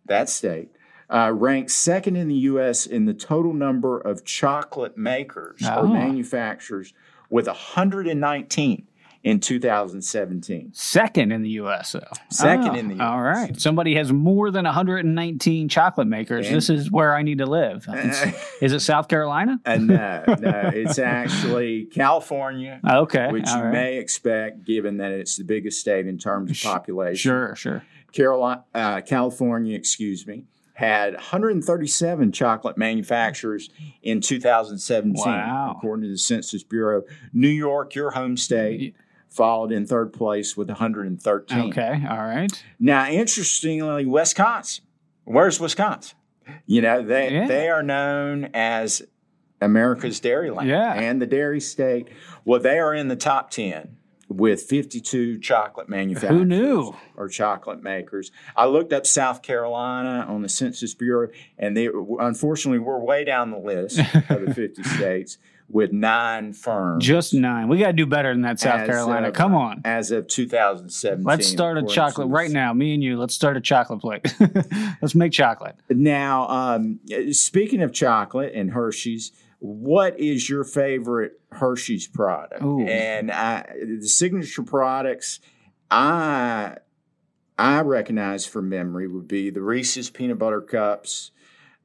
that 0.05 0.29
state, 0.29 0.71
uh, 1.11 1.31
ranks 1.31 1.75
second 1.75 2.15
in 2.15 2.27
the 2.27 2.35
U.S. 2.35 2.87
in 2.87 3.05
the 3.05 3.13
total 3.13 3.53
number 3.53 3.99
of 3.99 4.25
chocolate 4.25 4.97
makers 4.97 5.61
Oh. 5.63 5.81
or 5.83 5.87
manufacturers, 5.87 6.91
with 7.29 7.45
119 7.45 8.87
in 9.25 9.39
2017. 9.39 10.69
Second 10.73 11.31
in 11.31 11.41
the 11.41 11.49
U.S. 11.51 11.93
though. 11.93 11.99
Second 12.29 12.69
Oh, 12.69 12.75
in 12.75 12.87
the 12.95 13.03
All 13.03 13.17
US. 13.19 13.37
right. 13.49 13.59
Somebody 13.59 13.95
has 13.95 14.13
more 14.13 14.51
than 14.51 14.65
119 14.65 15.67
chocolate 15.67 16.07
makers. 16.07 16.45
And- 16.45 16.55
this 16.55 16.69
is 16.69 16.91
where 16.91 17.15
I 17.15 17.23
need 17.23 17.39
to 17.39 17.47
live. 17.47 17.87
Is 18.61 18.71
it 18.71 18.79
South 18.81 19.07
Carolina? 19.07 19.59
And 19.65 19.87
no, 19.87 20.23
no, 20.27 20.69
it's 20.73 20.99
actually 20.99 21.85
California. 21.93 22.79
Okay. 22.87 23.31
which 23.31 23.47
all 23.47 23.57
you 23.57 23.63
right. 23.63 23.73
may 23.73 23.97
expect 23.97 24.63
given 24.63 24.97
that 24.97 25.11
it's 25.11 25.37
the 25.37 25.43
biggest 25.43 25.79
state 25.81 26.05
in 26.05 26.19
terms 26.19 26.51
of 26.51 26.61
population. 26.61 27.17
Sure, 27.17 27.55
sure. 27.55 27.83
Carolina, 28.11 28.63
uh, 28.75 29.01
California, 29.01 29.75
excuse 29.75 30.25
me, 30.27 30.43
had 30.75 31.13
137 31.15 32.31
chocolate 32.31 32.77
manufacturers 32.77 33.69
in 34.03 34.21
2017, 34.21 35.15
Wow. 35.25 35.73
according 35.75 36.03
to 36.03 36.09
the 36.11 36.17
Census 36.17 36.61
Bureau. 36.63 37.01
New 37.33 37.47
York, 37.49 37.95
your 37.95 38.11
home 38.11 38.37
state, 38.37 38.95
followed 39.35 39.71
in 39.71 39.85
third 39.85 40.13
place 40.13 40.55
with 40.55 40.69
113. 40.69 41.59
Okay. 41.71 42.03
All 42.09 42.17
right. 42.25 42.63
Now, 42.79 43.07
interestingly, 43.09 44.05
Wisconsin. 44.05 44.85
Where's 45.25 45.59
Wisconsin? 45.59 46.17
You 46.65 46.81
know, 46.81 47.01
they 47.03 47.31
Yeah. 47.33 47.47
they 47.47 47.69
are 47.69 47.83
known 47.83 48.49
as 48.53 49.01
America's 49.61 50.19
Dairyland 50.21 50.67
Yeah. 50.67 50.93
and 50.93 51.21
the 51.21 51.25
dairy 51.25 51.59
state. 51.59 52.07
Well, 52.43 52.59
they 52.59 52.77
are 52.79 52.93
in 52.93 53.07
the 53.07 53.15
top 53.15 53.49
10 53.49 53.97
with 54.27 54.61
52 54.63 55.39
chocolate 55.39 55.87
manufacturers 55.89 56.39
Who 56.41 56.45
knew? 56.45 56.95
or 57.15 57.27
chocolate 57.27 57.81
makers. 57.83 58.31
I 58.55 58.65
looked 58.65 58.91
up 58.93 59.05
South 59.05 59.41
Carolina 59.41 60.25
on 60.27 60.41
the 60.41 60.49
Census 60.49 60.93
Bureau, 60.93 61.29
and 61.57 61.75
they 61.75 61.89
unfortunately 62.19 62.79
we're 62.79 62.99
way 62.99 63.23
down 63.23 63.49
the 63.51 63.57
list 63.57 63.99
of 64.29 64.45
the 64.45 64.53
50 64.53 64.83
states 64.97 65.37
with 65.67 65.91
nine 65.91 66.53
firms. 66.53 67.03
Just 67.05 67.33
nine. 67.33 67.67
We 67.67 67.79
got 67.79 67.87
to 67.87 67.93
do 67.93 68.05
better 68.05 68.31
than 68.31 68.41
that, 68.43 68.59
South 68.59 68.85
Carolina. 68.85 69.29
of- 69.29 69.33
Come 69.33 69.55
on. 69.55 69.81
As 69.83 70.11
of 70.11 70.27
2017. 70.27 71.23
Let's 71.23 71.47
start 71.47 71.77
a 71.77 71.83
chocolate 71.85 72.29
right 72.29 72.51
now. 72.51 72.73
Me 72.73 72.93
and 72.93 73.03
you. 73.03 73.17
Let's 73.17 73.33
start 73.33 73.57
a 73.57 73.61
chocolate 73.61 73.99
plate. 73.99 74.35
Let's 75.01 75.15
make 75.15 75.31
chocolate. 75.31 75.75
Now, 75.89 76.47
um, 76.47 76.99
speaking 77.31 77.81
of 77.81 77.93
chocolate 77.93 78.53
and 78.53 78.71
Hershey's, 78.71 79.31
what 79.59 80.19
is 80.19 80.49
your 80.49 80.63
favorite 80.63 81.39
Hershey's 81.51 82.07
product? 82.07 82.61
Ooh. 82.63 82.85
And 82.85 83.31
I, 83.31 83.65
the 83.99 84.07
signature 84.07 84.61
products, 84.63 85.39
I 85.89 86.77
I 87.57 87.81
recognize 87.81 88.45
from 88.45 88.69
memory 88.69 89.07
would 89.07 89.27
be 89.27 89.49
the 89.49 89.61
Reese's 89.61 90.09
peanut 90.09 90.37
butter 90.37 90.61
cups, 90.61 91.31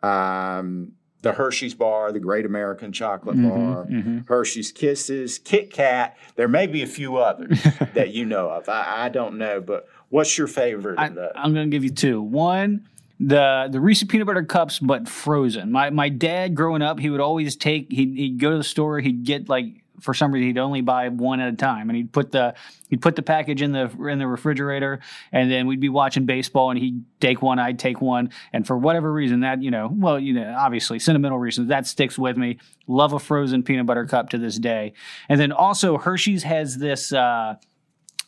um, 0.03 0.93
the 1.23 1.33
Hershey's 1.33 1.75
bar, 1.75 2.13
the 2.13 2.21
Great 2.21 2.47
American 2.47 2.93
Chocolate 2.93 3.37
Bar, 3.37 3.87
mhm. 3.87 4.27
Hershey's 4.27 4.73
Kisses, 4.73 5.39
Kit 5.39 5.71
Kat. 5.71 6.17
There 6.37 6.49
may 6.49 6.67
be 6.67 6.83
a 6.83 6.87
few 6.87 7.19
others 7.19 7.63
that 7.95 8.11
you 8.15 8.25
know 8.25 8.49
of. 8.49 8.69
I, 8.69 9.05
I 9.05 9.09
don't 9.11 9.37
know, 9.37 9.61
but 9.61 9.87
what's 10.09 10.39
your 10.39 10.47
favorite 10.47 10.99
I, 10.99 11.07
I'm 11.35 11.53
going 11.53 11.71
to 11.71 11.75
give 11.75 11.85
you 11.85 11.91
two. 11.91 12.23
One, 12.23 12.89
the 13.19 13.69
the 13.71 13.81
Reese 13.81 14.03
peanut 14.05 14.27
butter 14.27 14.45
cups, 14.45 14.79
but 14.79 15.09
frozen. 15.09 15.71
My 15.71 15.91
my 15.91 16.09
dad 16.09 16.55
growing 16.55 16.81
up, 16.81 16.99
he 16.99 17.11
would 17.11 17.21
always 17.21 17.55
take. 17.55 17.91
He'd, 17.91 18.17
he'd 18.17 18.39
go 18.41 18.51
to 18.51 18.57
the 18.57 18.65
store. 18.65 19.01
He'd 19.01 19.25
get 19.25 19.49
like 19.49 19.80
for 20.01 20.15
some 20.15 20.33
reason 20.33 20.49
he'd 20.49 20.59
only 20.59 20.81
buy 20.81 21.09
one 21.09 21.41
at 21.41 21.53
a 21.53 21.57
time, 21.57 21.89
and 21.89 21.97
he'd 21.97 22.13
put 22.13 22.33
the 22.33 22.55
he'd 22.89 23.01
put 23.01 23.17
the 23.17 23.23
package 23.23 23.63
in 23.63 23.73
the 23.73 23.91
in 24.09 24.19
the 24.19 24.27
refrigerator, 24.27 25.01
and 25.33 25.51
then 25.51 25.67
we'd 25.67 25.81
be 25.81 25.89
watching 25.89 26.27
baseball, 26.27 26.71
and 26.71 26.79
he'd 26.79 27.03
take 27.21 27.43
one, 27.43 27.59
I'd 27.59 27.79
take 27.79 28.01
one, 28.01 28.31
and 28.53 28.67
for 28.67 28.77
whatever 28.77 29.13
reason 29.13 29.41
that 29.41 29.63
you 29.63 29.71
know, 29.71 29.91
well, 29.93 30.19
you 30.19 30.33
know, 30.33 30.55
obviously 30.59 30.99
sentimental 30.99 31.39
reasons 31.39 31.69
that 31.69 31.87
sticks 31.87 32.19
with 32.19 32.37
me. 32.37 32.59
Love 32.87 33.13
a 33.13 33.19
frozen 33.19 33.63
peanut 33.63 33.87
butter 33.87 34.07
cup 34.07 34.31
to 34.31 34.39
this 34.39 34.59
day, 34.59 34.93
and 35.29 35.41
then 35.41 35.53
also 35.53 35.99
Hershey's 35.99 36.43
has 36.43 36.79
this. 36.79 37.13
Uh, 37.13 37.57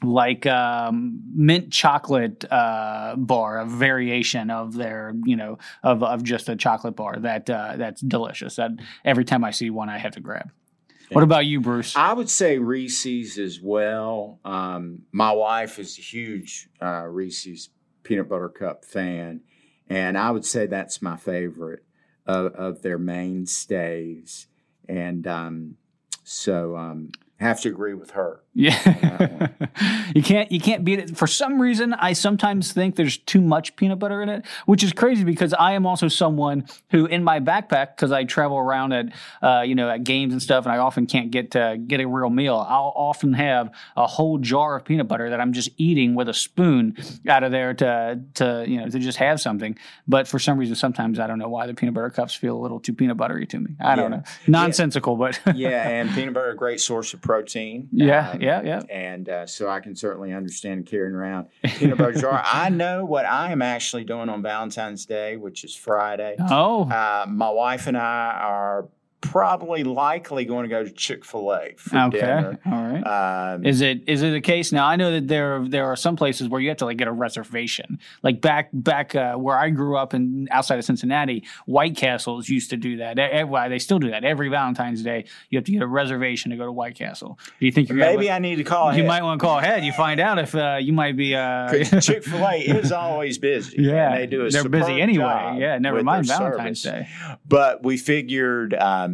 like 0.02 0.46
um, 0.46 1.22
mint 1.34 1.72
chocolate 1.72 2.44
uh, 2.50 3.14
bar, 3.16 3.60
a 3.60 3.66
variation 3.66 4.50
of 4.50 4.74
their, 4.74 5.14
you 5.24 5.36
know, 5.36 5.58
of, 5.82 6.02
of 6.02 6.22
just 6.22 6.48
a 6.48 6.56
chocolate 6.56 6.96
bar 6.96 7.16
that 7.20 7.48
uh, 7.48 7.74
that's 7.76 8.00
delicious. 8.00 8.56
That 8.56 8.72
every 9.04 9.24
time 9.24 9.44
I 9.44 9.50
see 9.50 9.70
one, 9.70 9.88
I 9.88 9.98
have 9.98 10.12
to 10.12 10.20
grab. 10.20 10.50
What 11.12 11.24
about 11.24 11.46
you, 11.46 11.60
Bruce? 11.60 11.96
I 11.96 12.12
would 12.12 12.30
say 12.30 12.58
Reese's 12.58 13.38
as 13.38 13.60
well. 13.60 14.40
Um, 14.44 15.02
my 15.12 15.32
wife 15.32 15.78
is 15.78 15.98
a 15.98 16.02
huge 16.02 16.68
uh, 16.80 17.04
Reese's 17.06 17.70
peanut 18.02 18.28
butter 18.28 18.48
cup 18.48 18.84
fan, 18.84 19.40
and 19.88 20.16
I 20.18 20.30
would 20.30 20.44
say 20.44 20.66
that's 20.66 21.02
my 21.02 21.16
favorite 21.16 21.84
of, 22.26 22.54
of 22.54 22.82
their 22.82 22.98
mainstays. 22.98 24.46
And 24.88 25.26
um, 25.26 25.76
so, 26.24 26.76
um, 26.76 27.10
have 27.38 27.60
to 27.62 27.68
agree 27.68 27.94
with 27.94 28.12
her. 28.12 28.42
Yeah, 28.54 29.48
you 30.14 30.22
can't 30.22 30.52
you 30.52 30.60
can't 30.60 30.84
beat 30.84 30.98
it. 30.98 31.16
For 31.16 31.26
some 31.26 31.58
reason, 31.60 31.94
I 31.94 32.12
sometimes 32.12 32.72
think 32.72 32.96
there's 32.96 33.16
too 33.16 33.40
much 33.40 33.76
peanut 33.76 33.98
butter 33.98 34.20
in 34.22 34.28
it, 34.28 34.44
which 34.66 34.84
is 34.84 34.92
crazy 34.92 35.24
because 35.24 35.54
I 35.54 35.72
am 35.72 35.86
also 35.86 36.08
someone 36.08 36.66
who, 36.90 37.06
in 37.06 37.24
my 37.24 37.40
backpack, 37.40 37.96
because 37.96 38.12
I 38.12 38.24
travel 38.24 38.58
around 38.58 38.92
at 38.92 39.06
uh, 39.42 39.62
you 39.62 39.74
know 39.74 39.88
at 39.88 40.04
games 40.04 40.32
and 40.34 40.42
stuff, 40.42 40.66
and 40.66 40.72
I 40.74 40.78
often 40.78 41.06
can't 41.06 41.30
get 41.30 41.52
to 41.52 41.78
get 41.86 42.00
a 42.00 42.06
real 42.06 42.28
meal. 42.28 42.56
I'll 42.56 42.92
often 42.94 43.32
have 43.32 43.70
a 43.96 44.06
whole 44.06 44.36
jar 44.36 44.76
of 44.76 44.84
peanut 44.84 45.08
butter 45.08 45.30
that 45.30 45.40
I'm 45.40 45.54
just 45.54 45.70
eating 45.78 46.14
with 46.14 46.28
a 46.28 46.34
spoon 46.34 46.96
out 47.26 47.44
of 47.44 47.52
there 47.52 47.72
to 47.74 48.20
to 48.34 48.64
you 48.68 48.76
know 48.78 48.88
to 48.88 48.98
just 48.98 49.16
have 49.16 49.40
something. 49.40 49.78
But 50.06 50.28
for 50.28 50.38
some 50.38 50.58
reason, 50.58 50.74
sometimes 50.76 51.18
I 51.18 51.26
don't 51.26 51.38
know 51.38 51.48
why 51.48 51.66
the 51.66 51.72
peanut 51.74 51.94
butter 51.94 52.10
cups 52.10 52.34
feel 52.34 52.56
a 52.56 52.60
little 52.60 52.80
too 52.80 52.92
peanut 52.92 53.16
buttery 53.16 53.46
to 53.46 53.60
me. 53.60 53.70
I 53.80 53.96
don't 53.96 54.10
Yeah. 54.12 54.16
know, 54.18 54.22
nonsensical, 54.46 55.16
but 55.16 55.40
Yeah, 55.54 55.88
and 55.88 56.10
peanut 56.10 56.34
butter, 56.34 56.50
a 56.50 56.56
great 56.56 56.80
source 56.80 57.14
of 57.14 57.22
protein. 57.22 57.88
yeah, 57.92 58.32
Um, 58.32 58.41
yeah, 58.42 58.62
yeah. 58.62 58.80
and 58.90 59.28
uh, 59.28 59.46
so 59.46 59.68
I 59.68 59.80
can 59.80 59.94
certainly 59.96 60.32
understand 60.32 60.86
carrying 60.86 61.14
around 61.14 61.48
peanut 61.64 61.98
butter 61.98 62.20
jar. 62.20 62.42
I 62.46 62.68
know 62.68 63.04
what 63.04 63.24
I 63.24 63.52
am 63.52 63.62
actually 63.62 64.04
doing 64.04 64.28
on 64.28 64.42
Valentine's 64.42 65.06
Day, 65.06 65.36
which 65.36 65.64
is 65.64 65.74
Friday. 65.74 66.36
Oh, 66.50 66.84
Uh, 66.90 67.26
my 67.28 67.50
wife 67.50 67.86
and 67.86 67.96
I 67.96 68.32
are 68.40 68.88
probably 69.22 69.84
likely 69.84 70.44
going 70.44 70.64
to 70.64 70.68
go 70.68 70.84
to 70.84 70.90
Chick 70.90 71.24
Fil 71.24 71.50
A 71.52 71.70
for 71.76 71.96
okay, 71.96 72.20
dinner. 72.20 72.58
all 72.66 72.72
right. 72.72 73.54
Um, 73.54 73.64
Is 73.64 73.80
it 73.80 74.06
is 74.06 74.22
it 74.22 74.34
a 74.34 74.40
case 74.40 74.72
now? 74.72 74.84
I 74.84 74.96
know 74.96 75.12
that 75.12 75.28
there 75.28 75.64
there 75.66 75.86
are 75.86 75.96
some 75.96 76.16
places 76.16 76.48
where 76.48 76.60
you 76.60 76.68
have 76.68 76.78
to 76.78 76.84
like 76.84 76.98
get 76.98 77.08
a 77.08 77.12
reservation. 77.12 77.98
Like 78.22 78.40
back 78.40 78.68
back 78.72 79.14
uh, 79.14 79.34
where 79.36 79.56
I 79.56 79.70
grew 79.70 79.96
up 79.96 80.12
in 80.12 80.48
outside 80.50 80.78
of 80.78 80.84
Cincinnati, 80.84 81.44
White 81.66 81.96
Castles 81.96 82.48
used 82.48 82.70
to 82.70 82.76
do 82.76 82.98
that. 82.98 83.48
Well, 83.48 83.70
they 83.70 83.78
still 83.78 83.98
do 83.98 84.10
that 84.10 84.24
every 84.24 84.48
Valentine's 84.48 85.02
Day. 85.02 85.24
You 85.48 85.58
have 85.58 85.64
to 85.64 85.72
get 85.72 85.82
a 85.82 85.86
reservation 85.86 86.50
to 86.50 86.56
go 86.56 86.66
to 86.66 86.72
White 86.72 86.96
Castle. 86.96 87.38
Do 87.60 87.66
you 87.66 87.72
think 87.72 87.88
you're 87.88 87.98
maybe 87.98 88.24
gonna, 88.26 88.36
I 88.36 88.38
need 88.40 88.56
to 88.56 88.64
call 88.64 88.86
you 88.86 88.90
ahead. 88.90 89.06
might 89.06 89.22
want 89.22 89.40
to 89.40 89.46
call 89.46 89.58
ahead? 89.58 89.84
You 89.84 89.92
find 89.92 90.20
out 90.20 90.38
if 90.38 90.54
uh, 90.54 90.78
you 90.80 90.92
might 90.92 91.16
be. 91.16 91.34
Uh, 91.34 91.84
Chick 92.00 92.24
Fil 92.24 92.44
A 92.46 92.56
is 92.56 92.92
always 92.92 93.38
busy. 93.38 93.82
yeah, 93.82 94.12
and 94.12 94.20
they 94.20 94.26
do 94.26 94.46
a 94.46 94.50
they're 94.50 94.68
busy 94.68 95.00
anyway. 95.00 95.56
Yeah, 95.58 95.78
never 95.78 96.02
mind 96.02 96.26
Valentine's 96.26 96.80
service. 96.80 96.82
Day. 96.82 97.38
But 97.46 97.84
we 97.84 97.96
figured 97.96 98.74
um, 98.74 99.11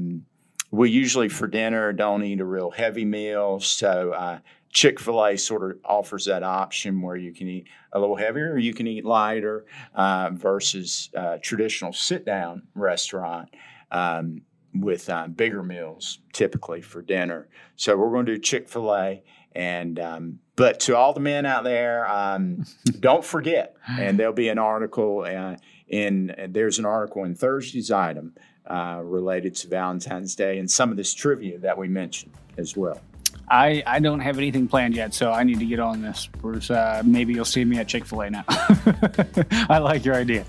we 0.70 0.90
usually 0.90 1.28
for 1.28 1.46
dinner 1.46 1.92
don't 1.92 2.22
eat 2.24 2.40
a 2.40 2.44
real 2.44 2.70
heavy 2.70 3.04
meal, 3.04 3.60
so 3.60 4.12
uh, 4.12 4.38
Chick 4.70 5.00
Fil 5.00 5.24
A 5.24 5.36
sort 5.36 5.70
of 5.70 5.78
offers 5.84 6.26
that 6.26 6.42
option 6.42 7.00
where 7.00 7.16
you 7.16 7.32
can 7.32 7.48
eat 7.48 7.68
a 7.92 7.98
little 7.98 8.16
heavier 8.16 8.52
or 8.52 8.58
you 8.58 8.74
can 8.74 8.86
eat 8.86 9.04
lighter 9.04 9.64
uh, 9.94 10.30
versus 10.32 11.10
uh, 11.16 11.38
traditional 11.42 11.92
sit 11.92 12.24
down 12.24 12.62
restaurant. 12.74 13.48
Um, 13.90 14.42
with 14.74 15.08
uh, 15.08 15.26
bigger 15.28 15.62
meals 15.62 16.18
typically 16.34 16.82
for 16.82 17.00
dinner, 17.00 17.48
so 17.76 17.96
we're 17.96 18.10
going 18.10 18.26
to 18.26 18.34
do 18.34 18.40
Chick 18.40 18.68
Fil 18.68 18.94
A, 18.94 19.22
and 19.52 19.98
um, 19.98 20.38
but 20.56 20.78
to 20.80 20.96
all 20.96 21.14
the 21.14 21.20
men 21.20 21.46
out 21.46 21.64
there, 21.64 22.06
um, 22.06 22.66
don't 23.00 23.24
forget, 23.24 23.74
and 23.88 24.18
there'll 24.18 24.34
be 24.34 24.50
an 24.50 24.58
article 24.58 25.24
uh, 25.26 25.56
in 25.88 26.34
there's 26.50 26.78
an 26.78 26.84
article 26.84 27.24
in 27.24 27.34
Thursday's 27.34 27.90
item 27.90 28.34
uh, 28.68 29.00
related 29.02 29.54
to 29.56 29.68
Valentine's 29.68 30.34
Day 30.34 30.58
and 30.58 30.70
some 30.70 30.90
of 30.90 30.96
this 30.96 31.14
trivia 31.14 31.58
that 31.58 31.76
we 31.76 31.88
mentioned 31.88 32.32
as 32.56 32.76
well. 32.76 33.00
I, 33.50 33.82
I 33.86 33.98
don't 33.98 34.20
have 34.20 34.36
anything 34.36 34.68
planned 34.68 34.94
yet, 34.94 35.14
so 35.14 35.32
I 35.32 35.42
need 35.42 35.58
to 35.58 35.64
get 35.64 35.80
on 35.80 36.02
this, 36.02 36.26
Bruce. 36.26 36.70
Uh, 36.70 37.02
maybe 37.04 37.32
you'll 37.32 37.46
see 37.46 37.64
me 37.64 37.78
at 37.78 37.88
Chick 37.88 38.04
Fil 38.04 38.20
A 38.20 38.30
now. 38.30 38.44
I 39.70 39.78
like 39.78 40.04
your 40.04 40.14
idea. 40.14 40.44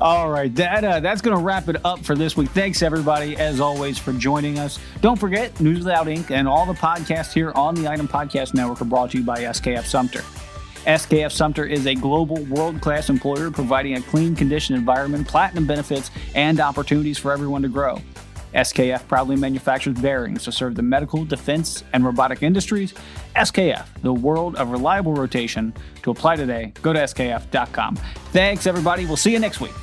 All 0.00 0.30
right, 0.30 0.54
that 0.54 0.84
uh, 0.84 1.00
that's 1.00 1.20
going 1.20 1.36
to 1.36 1.42
wrap 1.42 1.68
it 1.68 1.84
up 1.84 2.04
for 2.04 2.14
this 2.14 2.36
week. 2.36 2.50
Thanks 2.50 2.82
everybody, 2.82 3.36
as 3.36 3.60
always, 3.60 3.98
for 3.98 4.12
joining 4.12 4.58
us. 4.58 4.78
Don't 5.00 5.18
forget, 5.18 5.58
News 5.60 5.78
Without 5.78 6.08
Ink 6.08 6.30
and 6.30 6.46
all 6.46 6.66
the 6.66 6.74
podcasts 6.74 7.32
here 7.32 7.50
on 7.52 7.74
the 7.74 7.90
Item 7.90 8.06
Podcast 8.06 8.54
Network 8.54 8.80
are 8.80 8.84
brought 8.84 9.10
to 9.10 9.18
you 9.18 9.24
by 9.24 9.40
SKF 9.40 9.84
Sumter. 9.84 10.22
SKF 10.86 11.30
Sumter 11.30 11.66
is 11.66 11.86
a 11.86 11.94
global 11.94 12.42
world 12.44 12.80
class 12.80 13.10
employer 13.10 13.50
providing 13.50 13.96
a 13.96 14.02
clean 14.02 14.34
condition 14.34 14.74
environment, 14.74 15.28
platinum 15.28 15.66
benefits, 15.66 16.10
and 16.34 16.58
opportunities 16.58 17.18
for 17.18 17.32
everyone 17.32 17.60
to 17.62 17.68
grow. 17.68 18.00
SKF 18.54 19.06
proudly 19.06 19.36
manufactures 19.36 20.00
bearings 20.00 20.42
to 20.44 20.52
serve 20.52 20.74
the 20.74 20.82
medical, 20.82 21.24
defense, 21.24 21.84
and 21.92 22.04
robotic 22.04 22.42
industries. 22.42 22.94
SKF, 23.36 23.86
the 24.02 24.12
world 24.12 24.56
of 24.56 24.70
reliable 24.70 25.14
rotation. 25.14 25.72
To 26.02 26.10
apply 26.10 26.36
today, 26.36 26.72
go 26.82 26.92
to 26.92 26.98
skf.com. 26.98 27.96
Thanks, 28.32 28.66
everybody. 28.66 29.04
We'll 29.04 29.16
see 29.16 29.32
you 29.32 29.38
next 29.38 29.60
week. 29.60 29.74